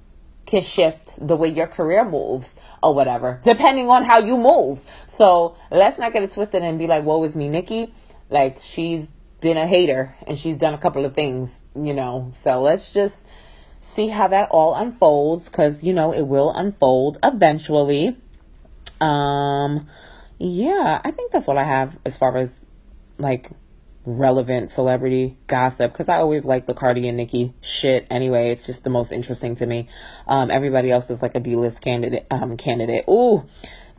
can 0.45 0.63
shift 0.63 1.15
the 1.25 1.37
way 1.37 1.51
your 1.51 1.69
career 1.69 2.05
moves 2.05 2.57
or 2.83 2.93
whatever, 2.93 3.41
depending 3.45 3.89
on 3.89 4.03
how 4.03 4.19
you 4.19 4.37
move. 4.37 4.83
So 5.07 5.57
let's 5.71 6.01
not 6.01 6.13
get 6.13 6.25
it 6.25 6.33
twisted 6.33 6.65
and 6.65 6.81
be 6.81 6.89
like, 6.89 7.05
woe 7.05 7.23
is 7.23 7.37
me, 7.37 7.49
Nicki. 7.49 7.95
Like 8.29 8.59
she's 8.61 9.07
been 9.41 9.57
a 9.57 9.69
hater 9.69 10.17
and 10.27 10.37
she's 10.37 10.57
done 10.57 10.75
a 10.75 10.79
couple 10.79 11.05
of 11.05 11.15
things, 11.15 11.57
you 11.77 11.95
know. 11.95 12.33
So 12.35 12.61
let's 12.61 12.93
just 12.93 13.25
see 13.89 14.09
how 14.09 14.29
that 14.29 14.51
all 14.51 14.75
unfolds 14.75 15.49
because 15.49 15.83
you 15.83 15.95
know 15.95 16.13
it 16.13 16.23
will 16.23 16.53
unfold 16.53 17.19
eventually 17.23 18.15
um 19.01 19.87
yeah 20.39 21.01
i 21.05 21.11
think 21.11 21.33
that's 21.33 21.47
what 21.47 21.57
i 21.57 21.65
have 21.65 21.99
as 22.05 22.19
far 22.19 22.37
as 22.37 22.67
like 23.17 23.51
relevant 24.05 24.71
celebrity 24.71 25.37
gossip 25.49 25.93
because 25.93 26.09
I 26.09 26.17
always 26.17 26.47
like 26.47 26.67
the 26.67 26.73
Cardi 26.73 27.07
and 27.09 27.19
Nicki 27.19 27.53
shit 27.61 28.07
anyway. 28.09 28.51
It's 28.51 28.65
just 28.65 28.83
the 28.83 28.89
most 28.89 29.13
interesting 29.13 29.55
to 29.57 29.67
me. 29.67 29.89
Um, 30.27 30.51
everybody 30.51 30.91
else 30.91 31.11
is 31.11 31.21
like 31.21 31.35
a 31.35 31.41
D 31.41 31.57
list 31.57 31.83
candidate. 31.83 32.27
Um, 32.31 32.57
candidate. 32.57 33.05
Ooh, 33.07 33.45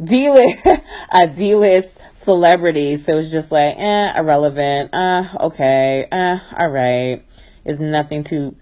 D 0.04 0.32
list, 0.32 0.66
a 1.12 1.28
D 1.28 1.54
list 1.54 2.00
celebrity. 2.16 2.98
So 2.98 3.20
it's 3.20 3.30
just 3.30 3.52
like, 3.52 3.76
eh, 3.78 4.20
irrelevant. 4.20 4.96
Uh, 4.96 5.26
okay. 5.42 6.08
Uh, 6.12 6.40
all 6.58 6.70
right. 6.70 7.24
It's 7.64 7.80
nothing 7.80 8.24
too 8.24 8.56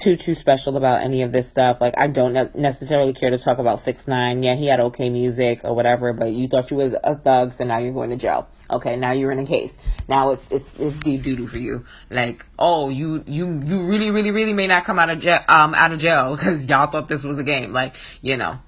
too 0.00 0.16
too 0.16 0.34
special 0.34 0.76
about 0.76 1.02
any 1.02 1.22
of 1.22 1.32
this 1.32 1.48
stuff. 1.48 1.80
Like 1.80 1.94
I 1.96 2.06
don't 2.06 2.32
ne- 2.32 2.50
necessarily 2.54 3.12
care 3.12 3.30
to 3.30 3.38
talk 3.38 3.58
about 3.58 3.78
6ix9ine. 3.78 4.42
Yeah, 4.42 4.56
he 4.56 4.66
had 4.66 4.80
okay 4.80 5.10
music 5.10 5.60
or 5.64 5.74
whatever, 5.74 6.12
but 6.12 6.32
you 6.32 6.48
thought 6.48 6.70
you 6.70 6.78
was 6.78 6.94
a 7.04 7.14
thug, 7.14 7.52
so 7.52 7.64
now 7.64 7.78
you're 7.78 7.92
going 7.92 8.10
to 8.10 8.16
jail. 8.16 8.48
Okay, 8.70 8.96
now 8.96 9.12
you're 9.12 9.30
in 9.30 9.38
a 9.38 9.44
case. 9.44 9.76
Now 10.08 10.30
it's 10.30 10.44
it's 10.50 10.68
it's 10.78 10.98
deep 11.00 11.22
doo 11.22 11.46
for 11.46 11.58
you. 11.58 11.84
Like 12.10 12.46
oh, 12.58 12.88
you 12.88 13.22
you 13.26 13.62
you 13.64 13.82
really 13.82 14.10
really 14.10 14.30
really 14.30 14.54
may 14.54 14.66
not 14.66 14.84
come 14.84 14.98
out 14.98 15.10
of 15.10 15.20
jail 15.20 15.40
um 15.48 15.74
out 15.74 15.92
of 15.92 15.98
jail 15.98 16.36
because 16.36 16.64
y'all 16.68 16.86
thought 16.86 17.08
this 17.08 17.24
was 17.24 17.38
a 17.38 17.44
game. 17.44 17.72
Like 17.72 17.94
you 18.22 18.36
know, 18.36 18.58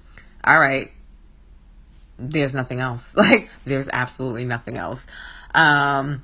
all 0.43 0.59
right. 0.59 0.91
There's 2.19 2.53
nothing 2.53 2.79
else. 2.79 3.15
Like 3.17 3.49
there's 3.65 3.89
absolutely 3.91 4.45
nothing 4.45 4.77
else. 4.77 5.05
Um 5.53 6.23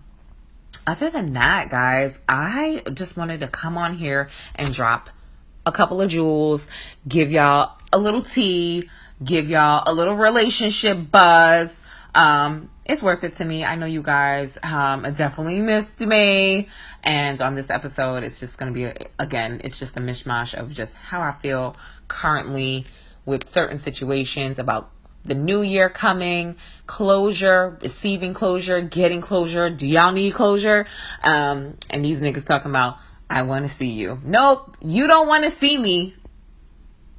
other 0.90 1.12
than 1.12 1.34
that, 1.34 1.70
guys, 1.70 2.18
I 2.28 2.82
just 2.92 3.16
wanted 3.16 3.42
to 3.42 3.48
come 3.48 3.78
on 3.78 3.94
here 3.94 4.30
and 4.56 4.74
drop 4.74 5.12
a 5.64 5.72
couple 5.72 6.02
of 6.02 6.10
jewels, 6.10 6.68
give 7.08 7.32
y'all 7.32 7.78
a 7.94 8.00
little 8.00 8.24
tea, 8.24 8.90
give 9.24 9.52
y'all 9.52 9.84
a 9.86 9.94
little 9.94 10.16
relationship 10.16 11.12
buzz. 11.12 11.80
Um, 12.16 12.72
it's 12.86 13.04
worth 13.04 13.24
it 13.24 13.36
to 13.36 13.46
me. 13.46 13.64
I 13.64 13.76
know 13.76 13.86
you 13.86 14.02
guys 14.02 14.58
um, 14.64 15.04
definitely 15.14 15.62
missed 15.62 16.00
me. 16.00 16.68
And 17.04 17.40
on 17.40 17.54
this 17.54 17.70
episode, 17.70 18.24
it's 18.24 18.40
just 18.40 18.58
going 18.58 18.74
to 18.74 18.76
be, 18.76 19.08
again, 19.20 19.62
it's 19.64 19.78
just 19.78 19.96
a 19.96 20.00
mishmash 20.00 20.56
of 20.56 20.74
just 20.74 20.96
how 20.96 21.22
I 21.22 21.34
feel 21.34 21.76
currently 22.08 22.88
with 23.26 23.48
certain 23.48 23.78
situations 23.78 24.58
about 24.58 24.90
the 25.30 25.36
new 25.36 25.62
year 25.62 25.90
coming, 25.90 26.58
closure, 26.88 27.78
receiving 27.82 28.34
closure, 28.34 28.82
getting 28.82 29.22
closure. 29.22 29.70
Do 29.70 29.88
y'all 29.88 30.12
need 30.12 30.34
closure? 30.34 30.86
Um, 31.24 31.78
and 31.90 32.04
these 32.04 32.20
niggas 32.20 32.46
talking 32.46 32.72
about, 32.72 32.98
I 33.30 33.44
want 33.44 33.64
to 33.64 33.70
see 33.70 33.92
you. 33.92 34.20
Nope, 34.26 34.76
you 34.82 35.08
don't 35.08 35.28
want 35.28 35.46
to 35.46 35.52
see 35.52 35.78
me. 35.78 36.16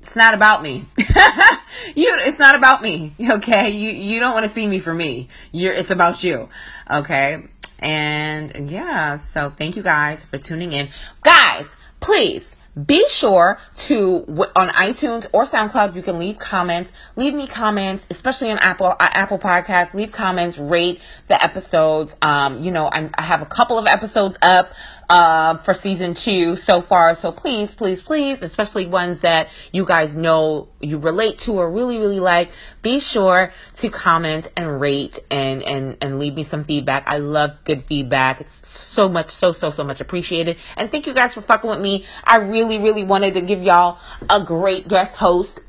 It's 0.02 0.16
not 0.16 0.34
about 0.34 0.62
me. 0.62 0.84
you, 0.98 2.16
it's 2.20 2.38
not 2.38 2.56
about 2.56 2.82
me. 2.82 3.14
Okay, 3.20 3.70
you 3.70 3.90
you 3.90 4.18
don't 4.18 4.32
want 4.32 4.44
to 4.44 4.50
see 4.50 4.66
me 4.66 4.78
for 4.78 4.94
me. 4.94 5.28
You're, 5.52 5.74
it's 5.74 5.90
about 5.90 6.24
you. 6.24 6.48
Okay, 6.90 7.44
and 7.78 8.70
yeah. 8.70 9.16
So 9.16 9.50
thank 9.50 9.76
you 9.76 9.82
guys 9.82 10.24
for 10.24 10.38
tuning 10.38 10.72
in, 10.72 10.88
guys. 11.22 11.68
Please 12.00 12.56
be 12.86 13.04
sure 13.08 13.58
to 13.76 14.24
on 14.54 14.68
iTunes 14.70 15.26
or 15.32 15.44
SoundCloud 15.44 15.94
you 15.94 16.02
can 16.02 16.18
leave 16.18 16.38
comments. 16.38 16.92
Leave 17.16 17.34
me 17.34 17.46
comments, 17.46 18.06
especially 18.10 18.50
on 18.50 18.58
Apple 18.58 18.86
uh, 18.86 18.94
Apple 19.00 19.38
Podcasts. 19.38 19.92
Leave 19.92 20.12
comments, 20.12 20.56
rate 20.56 21.00
the 21.26 21.42
episodes. 21.42 22.14
Um, 22.22 22.62
you 22.62 22.70
know, 22.70 22.88
I'm, 22.90 23.10
I 23.14 23.22
have 23.22 23.42
a 23.42 23.46
couple 23.46 23.78
of 23.78 23.86
episodes 23.86 24.36
up 24.40 24.72
uh, 25.10 25.56
for 25.56 25.74
season 25.74 26.14
two 26.14 26.54
so 26.54 26.80
far. 26.80 27.14
So 27.16 27.32
please, 27.32 27.74
please, 27.74 28.00
please, 28.00 28.42
especially 28.42 28.86
ones 28.86 29.20
that 29.20 29.50
you 29.72 29.84
guys 29.84 30.14
know 30.14 30.68
you 30.80 30.98
relate 30.98 31.38
to 31.40 31.54
or 31.54 31.70
really, 31.70 31.98
really 31.98 32.20
like, 32.20 32.50
be 32.80 33.00
sure 33.00 33.52
to 33.78 33.90
comment 33.90 34.48
and 34.56 34.80
rate 34.80 35.18
and, 35.30 35.62
and, 35.64 35.98
and 36.00 36.18
leave 36.20 36.34
me 36.34 36.44
some 36.44 36.62
feedback. 36.62 37.02
I 37.08 37.18
love 37.18 37.58
good 37.64 37.84
feedback. 37.84 38.40
It's 38.40 38.66
so 38.66 39.08
much, 39.08 39.30
so, 39.30 39.50
so, 39.50 39.70
so 39.70 39.82
much 39.82 40.00
appreciated. 40.00 40.58
And 40.76 40.90
thank 40.90 41.08
you 41.08 41.12
guys 41.12 41.34
for 41.34 41.40
fucking 41.40 41.68
with 41.68 41.80
me. 41.80 42.04
I 42.22 42.36
really, 42.36 42.78
really 42.78 43.02
wanted 43.02 43.34
to 43.34 43.40
give 43.40 43.62
y'all 43.62 43.98
a 44.30 44.42
great 44.42 44.86
guest 44.86 45.16
host 45.16 45.60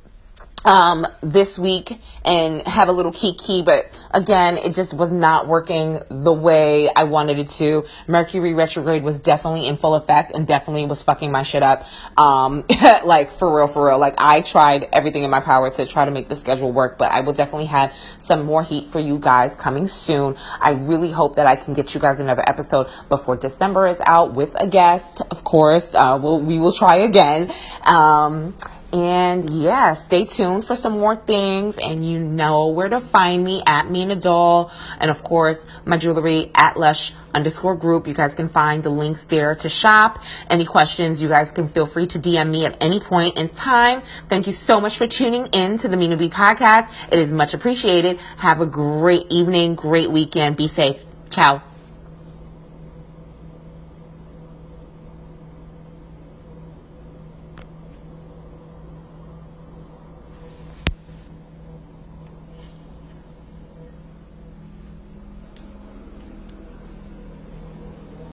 um, 0.65 1.07
this 1.21 1.57
week 1.57 1.99
and 2.23 2.61
have 2.67 2.87
a 2.87 2.91
little 2.91 3.11
kiki, 3.11 3.61
but 3.61 3.89
again, 4.11 4.57
it 4.57 4.75
just 4.75 4.93
was 4.93 5.11
not 5.11 5.47
working 5.47 6.01
the 6.09 6.33
way 6.33 6.89
I 6.93 7.03
wanted 7.03 7.39
it 7.39 7.49
to. 7.51 7.85
Mercury 8.07 8.53
retrograde 8.53 9.03
was 9.03 9.19
definitely 9.19 9.67
in 9.67 9.77
full 9.77 9.95
effect 9.95 10.31
and 10.31 10.45
definitely 10.45 10.85
was 10.85 11.01
fucking 11.01 11.31
my 11.31 11.43
shit 11.43 11.63
up. 11.63 11.85
Um, 12.17 12.63
like 13.05 13.31
for 13.31 13.55
real, 13.55 13.67
for 13.67 13.87
real. 13.87 13.99
Like 13.99 14.15
I 14.17 14.41
tried 14.41 14.87
everything 14.91 15.23
in 15.23 15.31
my 15.31 15.39
power 15.39 15.69
to 15.71 15.85
try 15.85 16.05
to 16.05 16.11
make 16.11 16.29
the 16.29 16.35
schedule 16.35 16.71
work, 16.71 16.97
but 16.97 17.11
I 17.11 17.21
will 17.21 17.33
definitely 17.33 17.67
have 17.67 17.93
some 18.19 18.45
more 18.45 18.63
heat 18.63 18.87
for 18.87 18.99
you 18.99 19.17
guys 19.17 19.55
coming 19.55 19.87
soon. 19.87 20.35
I 20.59 20.71
really 20.71 21.11
hope 21.11 21.35
that 21.35 21.47
I 21.47 21.55
can 21.55 21.73
get 21.73 21.93
you 21.93 21.99
guys 21.99 22.19
another 22.19 22.47
episode 22.47 22.87
before 23.09 23.35
December 23.35 23.87
is 23.87 23.99
out 24.05 24.33
with 24.33 24.55
a 24.59 24.67
guest. 24.67 25.21
Of 25.31 25.43
course, 25.43 25.95
uh, 25.95 26.19
we'll, 26.21 26.39
we 26.39 26.59
will 26.59 26.73
try 26.73 26.97
again. 26.97 27.51
Um, 27.83 28.55
and 28.93 29.49
yeah, 29.49 29.93
stay 29.93 30.25
tuned 30.25 30.65
for 30.65 30.75
some 30.75 30.93
more 30.93 31.15
things. 31.15 31.77
And 31.77 32.07
you 32.07 32.19
know 32.19 32.67
where 32.67 32.89
to 32.89 32.99
find 32.99 33.43
me 33.43 33.63
at 33.65 33.89
Mina 33.89 34.15
Doll. 34.15 34.71
And 34.99 35.09
of 35.09 35.23
course, 35.23 35.65
my 35.85 35.97
jewelry 35.97 36.51
at 36.55 36.77
Lush 36.77 37.13
underscore 37.33 37.75
group. 37.75 38.07
You 38.07 38.13
guys 38.13 38.33
can 38.33 38.49
find 38.49 38.83
the 38.83 38.89
links 38.89 39.25
there 39.25 39.55
to 39.55 39.69
shop. 39.69 40.19
Any 40.49 40.65
questions, 40.65 41.21
you 41.21 41.29
guys 41.29 41.51
can 41.51 41.69
feel 41.69 41.85
free 41.85 42.07
to 42.07 42.19
DM 42.19 42.49
me 42.49 42.65
at 42.65 42.77
any 42.81 42.99
point 42.99 43.37
in 43.37 43.49
time. 43.49 44.01
Thank 44.27 44.47
you 44.47 44.53
so 44.53 44.81
much 44.81 44.97
for 44.97 45.07
tuning 45.07 45.47
in 45.47 45.77
to 45.79 45.87
the 45.87 45.97
Mina 45.97 46.17
B 46.17 46.29
podcast. 46.29 46.91
It 47.11 47.19
is 47.19 47.31
much 47.31 47.53
appreciated. 47.53 48.19
Have 48.37 48.61
a 48.61 48.65
great 48.65 49.27
evening, 49.29 49.75
great 49.75 50.11
weekend. 50.11 50.57
Be 50.57 50.67
safe. 50.67 51.05
Ciao. 51.29 51.70